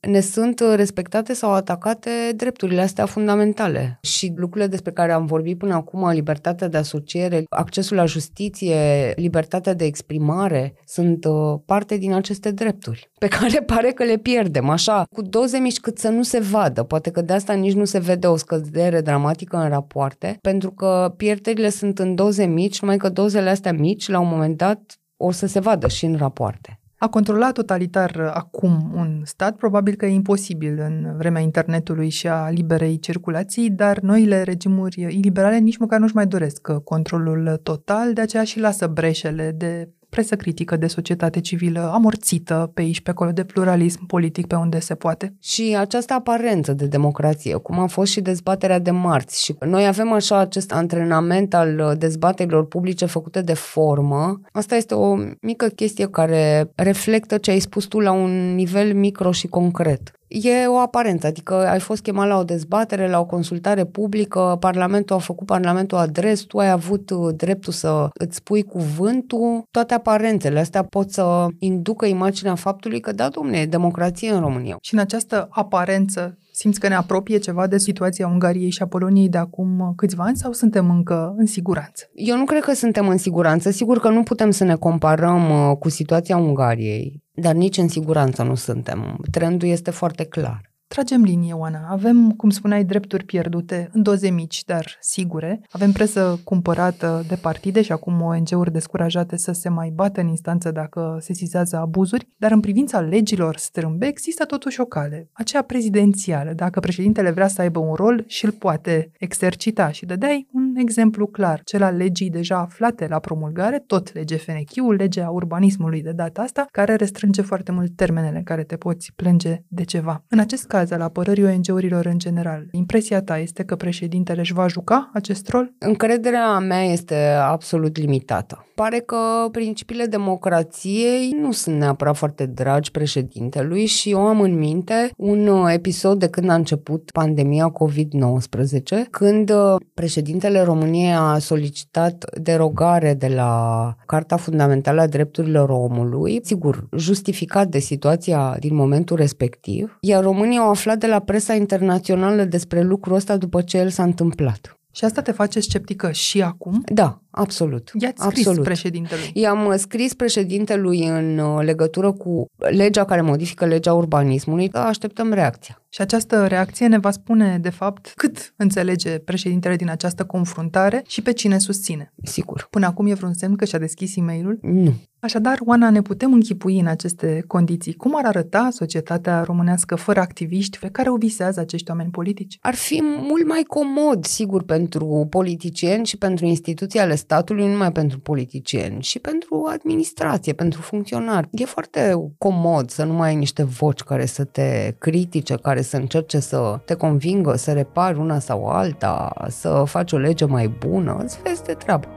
ne 0.00 0.20
sunt 0.20 0.62
respectate 0.74 1.32
sau 1.32 1.52
atacate 1.52 2.10
drepturile 2.36 2.80
astea 2.80 3.06
fundamentale 3.06 3.98
și 4.02 4.32
lucrurile 4.36 4.70
despre 4.70 4.92
care 4.92 5.12
am 5.12 5.26
vorbit 5.26 5.58
până 5.58 5.74
acum, 5.74 6.10
libertatea 6.10 6.68
de 6.68 6.76
asociere, 6.76 7.44
accesul 7.48 7.96
la 7.96 8.04
justiție, 8.04 9.12
libertatea 9.16 9.74
de 9.74 9.84
exprimare, 9.84 10.63
sunt 10.84 11.24
uh, 11.24 11.60
parte 11.64 11.96
din 11.96 12.12
aceste 12.12 12.50
drepturi, 12.50 13.10
pe 13.18 13.28
care 13.28 13.60
pare 13.74 13.90
că 13.90 14.04
le 14.04 14.16
pierdem, 14.16 14.68
așa, 14.68 15.04
cu 15.12 15.22
doze 15.22 15.58
mici 15.58 15.80
cât 15.80 15.98
să 15.98 16.08
nu 16.08 16.22
se 16.22 16.38
vadă. 16.38 16.82
Poate 16.82 17.10
că 17.10 17.20
de 17.20 17.32
asta 17.32 17.52
nici 17.52 17.74
nu 17.74 17.84
se 17.84 17.98
vede 17.98 18.26
o 18.26 18.36
scădere 18.36 19.00
dramatică 19.00 19.56
în 19.56 19.68
rapoarte, 19.68 20.38
pentru 20.40 20.70
că 20.70 21.14
pierderile 21.16 21.68
sunt 21.68 21.98
în 21.98 22.14
doze 22.14 22.44
mici, 22.44 22.80
numai 22.80 22.96
că 22.96 23.08
dozele 23.08 23.50
astea 23.50 23.72
mici, 23.72 24.08
la 24.08 24.20
un 24.20 24.28
moment 24.28 24.56
dat, 24.56 24.98
o 25.16 25.30
să 25.30 25.46
se 25.46 25.60
vadă 25.60 25.88
și 25.88 26.04
în 26.04 26.16
rapoarte. 26.16 26.78
A 27.04 27.08
controla 27.08 27.52
totalitar 27.52 28.30
acum 28.34 28.92
un 28.94 29.22
stat 29.24 29.56
probabil 29.56 29.94
că 29.94 30.06
e 30.06 30.12
imposibil 30.12 30.78
în 30.78 31.16
vremea 31.16 31.40
internetului 31.40 32.08
și 32.08 32.28
a 32.28 32.48
liberei 32.48 32.98
circulații, 32.98 33.70
dar 33.70 33.98
noile 33.98 34.42
regimuri 34.42 35.00
iliberale 35.00 35.58
nici 35.58 35.76
măcar 35.76 35.98
nu-și 35.98 36.14
mai 36.14 36.26
doresc 36.26 36.72
controlul 36.84 37.60
total, 37.62 38.12
de 38.12 38.20
aceea 38.20 38.44
și 38.44 38.60
lasă 38.60 38.86
breșele 38.86 39.50
de 39.56 39.88
presă 40.14 40.36
critică 40.36 40.76
de 40.76 40.86
societate 40.86 41.40
civilă 41.40 41.90
amorțită 41.92 42.70
pe 42.74 42.80
aici, 42.80 43.00
pe 43.00 43.10
acolo, 43.10 43.30
de 43.30 43.44
pluralism 43.44 44.06
politic 44.06 44.46
pe 44.46 44.54
unde 44.54 44.78
se 44.78 44.94
poate. 44.94 45.34
Și 45.42 45.76
această 45.78 46.12
aparență 46.12 46.72
de 46.72 46.86
democrație, 46.86 47.54
cum 47.54 47.78
a 47.78 47.86
fost 47.86 48.12
și 48.12 48.20
dezbaterea 48.20 48.78
de 48.78 48.90
marți. 48.90 49.44
Și 49.44 49.54
noi 49.66 49.86
avem 49.86 50.12
așa 50.12 50.38
acest 50.38 50.72
antrenament 50.72 51.54
al 51.54 51.94
dezbaterilor 51.98 52.66
publice 52.66 53.06
făcute 53.06 53.40
de 53.40 53.54
formă. 53.54 54.40
Asta 54.52 54.76
este 54.76 54.94
o 54.94 55.16
mică 55.40 55.66
chestie 55.66 56.08
care 56.08 56.70
reflectă 56.74 57.36
ce 57.38 57.50
ai 57.50 57.58
spus 57.58 57.84
tu 57.84 57.98
la 57.98 58.12
un 58.12 58.54
nivel 58.54 58.94
micro 58.94 59.32
și 59.32 59.46
concret 59.46 60.12
e 60.28 60.66
o 60.66 60.76
aparență, 60.76 61.26
adică 61.26 61.54
ai 61.54 61.80
fost 61.80 62.02
chemat 62.02 62.28
la 62.28 62.38
o 62.38 62.44
dezbatere, 62.44 63.08
la 63.08 63.20
o 63.20 63.24
consultare 63.24 63.84
publică, 63.84 64.56
Parlamentul 64.60 65.16
a 65.16 65.18
făcut 65.18 65.46
Parlamentul 65.46 65.98
adres, 65.98 66.40
tu 66.40 66.58
ai 66.58 66.70
avut 66.70 67.10
uh, 67.10 67.34
dreptul 67.36 67.72
să 67.72 68.08
îți 68.12 68.36
spui 68.36 68.62
cuvântul, 68.62 69.62
toate 69.70 69.94
aparențele 69.94 70.58
astea 70.58 70.82
pot 70.82 71.10
să 71.10 71.46
inducă 71.58 72.06
imaginea 72.06 72.54
faptului 72.54 73.00
că 73.00 73.12
da, 73.12 73.28
domne, 73.28 73.58
e 73.58 73.66
democrație 73.66 74.30
în 74.30 74.40
România. 74.40 74.76
Și 74.80 74.94
în 74.94 75.00
această 75.00 75.46
aparență 75.50 76.38
Simți 76.56 76.80
că 76.80 76.88
ne 76.88 76.94
apropie 76.94 77.38
ceva 77.38 77.66
de 77.66 77.78
situația 77.78 78.26
Ungariei 78.26 78.70
și 78.70 78.82
a 78.82 78.86
Poloniei 78.86 79.28
de 79.28 79.38
acum 79.38 79.92
câțiva 79.96 80.24
ani 80.24 80.36
sau 80.36 80.52
suntem 80.52 80.90
încă 80.90 81.34
în 81.36 81.46
siguranță? 81.46 82.10
Eu 82.14 82.36
nu 82.36 82.44
cred 82.44 82.62
că 82.62 82.72
suntem 82.72 83.08
în 83.08 83.16
siguranță. 83.16 83.70
Sigur 83.70 84.00
că 84.00 84.08
nu 84.08 84.22
putem 84.22 84.50
să 84.50 84.64
ne 84.64 84.74
comparăm 84.74 85.50
uh, 85.50 85.76
cu 85.76 85.88
situația 85.88 86.36
Ungariei, 86.36 87.23
dar 87.34 87.54
nici 87.54 87.76
în 87.76 87.88
siguranță 87.88 88.42
nu 88.42 88.54
suntem. 88.54 89.24
Trendul 89.30 89.68
este 89.68 89.90
foarte 89.90 90.24
clar. 90.24 90.73
Tragem 90.94 91.22
linie, 91.22 91.52
Oana. 91.52 91.86
Avem, 91.88 92.30
cum 92.30 92.50
spuneai, 92.50 92.84
drepturi 92.84 93.24
pierdute 93.24 93.90
în 93.92 94.02
doze 94.02 94.30
mici, 94.30 94.64
dar 94.64 94.96
sigure. 95.00 95.60
Avem 95.70 95.92
presă 95.92 96.40
cumpărată 96.44 97.24
de 97.28 97.34
partide 97.34 97.82
și 97.82 97.92
acum 97.92 98.22
ONG-uri 98.22 98.72
descurajate 98.72 99.36
să 99.36 99.52
se 99.52 99.68
mai 99.68 99.90
bată 99.94 100.20
în 100.20 100.28
instanță 100.28 100.70
dacă 100.70 101.18
se 101.20 101.32
sizează 101.32 101.76
abuzuri, 101.76 102.28
dar 102.36 102.50
în 102.50 102.60
privința 102.60 103.00
legilor 103.00 103.56
strâmbe 103.56 104.06
există 104.06 104.44
totuși 104.44 104.80
o 104.80 104.84
cale, 104.84 105.28
aceea 105.32 105.62
prezidențială. 105.62 106.52
Dacă 106.52 106.80
președintele 106.80 107.30
vrea 107.30 107.48
să 107.48 107.60
aibă 107.60 107.78
un 107.78 107.94
rol 107.94 108.24
și 108.26 108.44
îl 108.44 108.50
poate 108.50 109.10
exercita 109.18 109.90
și 109.90 110.06
dădeai 110.06 110.48
un 110.52 110.74
exemplu 110.76 111.26
clar, 111.26 111.60
cel 111.64 111.82
al 111.82 111.96
legii 111.96 112.30
deja 112.30 112.58
aflate 112.58 113.06
la 113.06 113.18
promulgare, 113.18 113.84
tot 113.86 114.12
lege 114.12 114.36
FNQ, 114.36 114.92
legea 114.96 115.30
urbanismului 115.30 116.02
de 116.02 116.12
data 116.12 116.42
asta, 116.42 116.66
care 116.70 116.94
restrânge 116.94 117.42
foarte 117.42 117.72
mult 117.72 117.96
termenele 117.96 118.36
în 118.36 118.44
care 118.44 118.62
te 118.62 118.76
poți 118.76 119.12
plânge 119.16 119.62
de 119.68 119.84
ceva. 119.84 120.24
În 120.28 120.38
acest 120.38 120.66
caz, 120.66 120.82
al 120.92 121.00
apărării 121.00 121.44
ONG-urilor 121.44 122.06
în 122.06 122.18
general. 122.18 122.66
Impresia 122.70 123.22
ta 123.22 123.38
este 123.38 123.64
că 123.64 123.76
președintele 123.76 124.40
își 124.40 124.52
va 124.52 124.66
juca 124.66 125.10
acest 125.12 125.48
rol? 125.48 125.72
Încrederea 125.78 126.58
mea 126.58 126.82
este 126.82 127.16
absolut 127.42 127.96
limitată. 127.96 128.66
Pare 128.74 128.98
că 128.98 129.16
principiile 129.52 130.04
democrației 130.04 131.30
nu 131.40 131.52
sunt 131.52 131.76
neapărat 131.76 132.16
foarte 132.16 132.46
dragi 132.46 132.90
președintelui 132.90 133.86
și 133.86 134.10
eu 134.10 134.26
am 134.26 134.40
în 134.40 134.58
minte 134.58 135.10
un 135.16 135.66
episod 135.68 136.18
de 136.18 136.28
când 136.28 136.50
a 136.50 136.54
început 136.54 137.10
pandemia 137.12 137.72
COVID-19, 137.72 139.10
când 139.10 139.52
președintele 139.94 140.62
României 140.62 141.14
a 141.14 141.38
solicitat 141.38 142.24
derogare 142.40 143.14
de 143.14 143.28
la 143.28 143.94
Carta 144.06 144.36
Fundamentală 144.36 145.00
a 145.00 145.06
Drepturilor 145.06 145.68
Omului, 145.68 146.40
sigur, 146.42 146.88
justificat 146.96 147.68
de 147.68 147.78
situația 147.78 148.56
din 148.58 148.74
momentul 148.74 149.16
respectiv, 149.16 149.96
iar 150.00 150.22
România 150.22 150.60
au 150.60 150.73
aflat 150.74 150.98
de 150.98 151.06
la 151.06 151.20
presa 151.20 151.54
internațională 151.54 152.44
despre 152.44 152.82
lucrul 152.82 153.14
ăsta 153.14 153.36
după 153.36 153.62
ce 153.62 153.78
el 153.78 153.88
s-a 153.88 154.02
întâmplat. 154.02 154.78
Și 154.92 155.04
asta 155.04 155.22
te 155.22 155.32
face 155.32 155.60
sceptică 155.60 156.10
și 156.12 156.42
acum? 156.42 156.82
Da, 156.92 157.23
absolut. 157.34 157.90
I-ați 157.98 158.22
scris 158.22 158.46
absolut. 158.46 158.64
președintelui? 158.64 159.30
I-am 159.32 159.66
uh, 159.66 159.74
scris 159.76 160.14
președintelui 160.14 161.06
în 161.08 161.38
uh, 161.38 161.64
legătură 161.64 162.12
cu 162.12 162.46
legea 162.56 163.04
care 163.04 163.20
modifică 163.20 163.66
legea 163.66 163.92
urbanismului. 163.92 164.70
Așteptăm 164.72 165.32
reacția. 165.32 165.82
Și 165.88 166.00
această 166.00 166.46
reacție 166.46 166.86
ne 166.86 166.98
va 166.98 167.10
spune, 167.10 167.58
de 167.58 167.70
fapt, 167.70 168.12
cât 168.16 168.54
înțelege 168.56 169.18
președintele 169.18 169.76
din 169.76 169.90
această 169.90 170.24
confruntare 170.24 171.02
și 171.06 171.22
pe 171.22 171.32
cine 171.32 171.58
susține. 171.58 172.12
Sigur. 172.22 172.66
Până 172.70 172.86
acum 172.86 173.06
e 173.06 173.14
vreun 173.14 173.34
semn 173.34 173.56
că 173.56 173.64
și-a 173.64 173.78
deschis 173.78 174.16
e 174.16 174.20
mail 174.20 174.58
Nu. 174.62 174.94
Așadar, 175.24 175.58
Oana, 175.64 175.90
ne 175.90 176.02
putem 176.02 176.32
închipui 176.32 176.78
în 176.78 176.86
aceste 176.86 177.44
condiții. 177.46 177.92
Cum 177.92 178.16
ar 178.16 178.24
arăta 178.24 178.68
societatea 178.72 179.42
românească 179.42 179.94
fără 179.94 180.20
activiști 180.20 180.78
pe 180.78 180.88
care 180.88 181.10
o 181.10 181.16
visează 181.16 181.60
acești 181.60 181.90
oameni 181.90 182.10
politici? 182.10 182.58
Ar 182.60 182.74
fi 182.74 183.02
mult 183.02 183.46
mai 183.46 183.62
comod, 183.62 184.24
sigur, 184.24 184.62
pentru 184.62 185.26
politicieni 185.30 186.06
și 186.06 186.16
pentru 186.16 186.44
instituții 186.44 187.00
ale 187.00 187.14
statului, 187.24 187.64
nu 187.64 187.70
numai 187.70 187.92
pentru 187.92 188.18
politicieni, 188.18 189.02
și 189.02 189.18
pentru 189.18 189.68
administrație, 189.72 190.52
pentru 190.52 190.80
funcționari. 190.80 191.48
E 191.50 191.64
foarte 191.64 192.14
comod 192.38 192.90
să 192.90 193.04
nu 193.04 193.12
mai 193.12 193.28
ai 193.28 193.36
niște 193.36 193.62
voci 193.62 194.00
care 194.00 194.26
să 194.26 194.44
te 194.44 194.94
critique, 194.98 195.56
care 195.56 195.82
să 195.82 195.96
încerce 195.96 196.38
să 196.38 196.80
te 196.84 196.94
convingă, 196.94 197.56
să 197.56 197.72
repari 197.72 198.18
una 198.18 198.38
sau 198.38 198.66
alta, 198.66 199.32
să 199.48 199.82
faci 199.86 200.12
o 200.12 200.16
lege 200.16 200.44
mai 200.44 200.68
bună, 200.68 201.16
îți 201.22 201.42
vezi 201.42 201.62
de 201.62 201.72
treabă. 201.72 202.08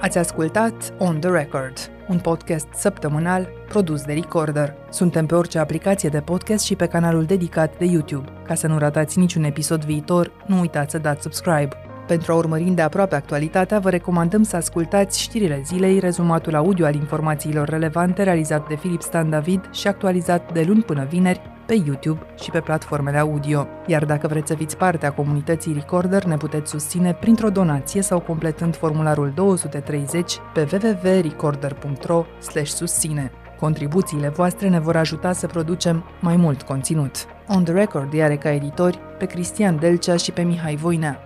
Ați 0.00 0.18
ascultat 0.18 0.94
On 0.98 1.20
The 1.20 1.30
Record, 1.30 1.90
un 2.08 2.18
podcast 2.18 2.66
săptămânal 2.74 3.48
produs 3.68 4.02
de 4.02 4.12
Recorder. 4.12 4.74
Suntem 4.90 5.26
pe 5.26 5.34
orice 5.34 5.58
aplicație 5.58 6.08
de 6.08 6.20
podcast 6.20 6.64
și 6.64 6.76
pe 6.76 6.86
canalul 6.86 7.24
dedicat 7.24 7.78
de 7.78 7.84
YouTube. 7.84 8.32
Ca 8.46 8.54
să 8.54 8.66
nu 8.66 8.78
ratați 8.78 9.18
niciun 9.18 9.44
episod 9.44 9.84
viitor, 9.84 10.32
nu 10.46 10.60
uitați 10.60 10.90
să 10.90 10.98
dați 10.98 11.22
subscribe. 11.22 11.85
Pentru 12.06 12.32
a 12.32 12.34
urmări 12.34 12.64
de 12.64 12.82
aproape 12.82 13.14
actualitatea, 13.14 13.78
vă 13.78 13.90
recomandăm 13.90 14.42
să 14.42 14.56
ascultați 14.56 15.20
știrile 15.20 15.62
zilei, 15.64 15.98
rezumatul 15.98 16.54
audio 16.54 16.86
al 16.86 16.94
informațiilor 16.94 17.68
relevante 17.68 18.22
realizat 18.22 18.68
de 18.68 18.76
Filip 18.76 19.02
Stan 19.02 19.30
David 19.30 19.68
și 19.72 19.88
actualizat 19.88 20.52
de 20.52 20.64
luni 20.66 20.82
până 20.82 21.04
vineri 21.04 21.40
pe 21.66 21.74
YouTube 21.86 22.26
și 22.40 22.50
pe 22.50 22.60
platformele 22.60 23.18
audio. 23.18 23.66
Iar 23.86 24.04
dacă 24.04 24.26
vreți 24.26 24.48
să 24.48 24.54
fiți 24.54 24.76
parte 24.76 25.06
a 25.06 25.12
comunității 25.12 25.72
Recorder, 25.72 26.24
ne 26.24 26.36
puteți 26.36 26.70
susține 26.70 27.14
printr-o 27.14 27.50
donație 27.50 28.02
sau 28.02 28.20
completând 28.20 28.76
formularul 28.76 29.32
230 29.34 30.38
pe 30.54 30.68
www.recorder.ro 30.72 32.24
susține. 32.64 33.30
Contribuțiile 33.60 34.28
voastre 34.28 34.68
ne 34.68 34.80
vor 34.80 34.96
ajuta 34.96 35.32
să 35.32 35.46
producem 35.46 36.04
mai 36.20 36.36
mult 36.36 36.62
conținut. 36.62 37.26
On 37.48 37.64
the 37.64 37.72
Record 37.72 38.20
are 38.20 38.36
ca 38.36 38.52
editori 38.52 38.98
pe 39.18 39.24
Cristian 39.26 39.78
Delcea 39.78 40.16
și 40.16 40.32
pe 40.32 40.42
Mihai 40.42 40.76
Voinea. 40.76 41.25